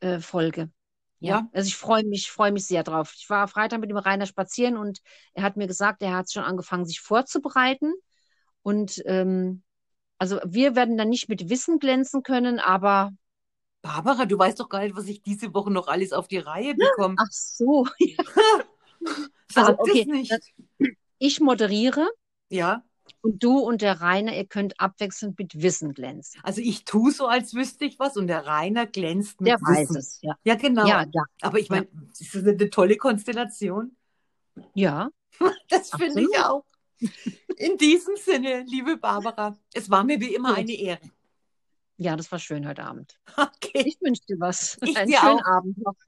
[0.00, 0.70] äh, Folge.
[1.20, 1.38] Ja.
[1.38, 1.48] ja.
[1.52, 3.12] also ich freue mich, freue mich sehr drauf.
[3.16, 5.00] Ich war Freitag mit dem Rainer spazieren und
[5.34, 7.92] er hat mir gesagt, er hat schon angefangen, sich vorzubereiten.
[8.62, 9.62] Und ähm,
[10.18, 13.12] also wir werden dann nicht mit Wissen glänzen können, aber.
[13.82, 16.74] Barbara, du weißt doch gar nicht, was ich diese Woche noch alles auf die Reihe
[16.74, 17.14] bekomme.
[17.18, 17.86] Ach so.
[19.50, 20.04] Sag also, okay.
[20.04, 20.32] nicht.
[21.18, 22.08] Ich moderiere.
[22.50, 22.82] Ja.
[23.20, 26.40] Und du und der Rainer, ihr könnt abwechselnd mit Wissen glänzen.
[26.44, 29.74] Also ich tue so, als wüsste ich was und der Rainer glänzt mit der Wissen.
[29.74, 30.36] Der weiß es, ja.
[30.44, 30.86] Ja, genau.
[30.86, 31.22] Ja, ja.
[31.40, 32.00] Aber ich meine, ja.
[32.18, 33.96] ist das eine tolle Konstellation?
[34.74, 35.10] Ja.
[35.68, 36.64] Das finde ich auch.
[37.56, 41.00] In diesem Sinne, liebe Barbara, es war mir wie immer eine Ehre.
[41.96, 43.18] Ja, das war schön heute Abend.
[43.36, 43.82] Okay.
[43.86, 44.78] Ich wünsche dir was.
[44.82, 45.44] Ich Einen dir schönen auch.
[45.46, 45.94] Abend noch.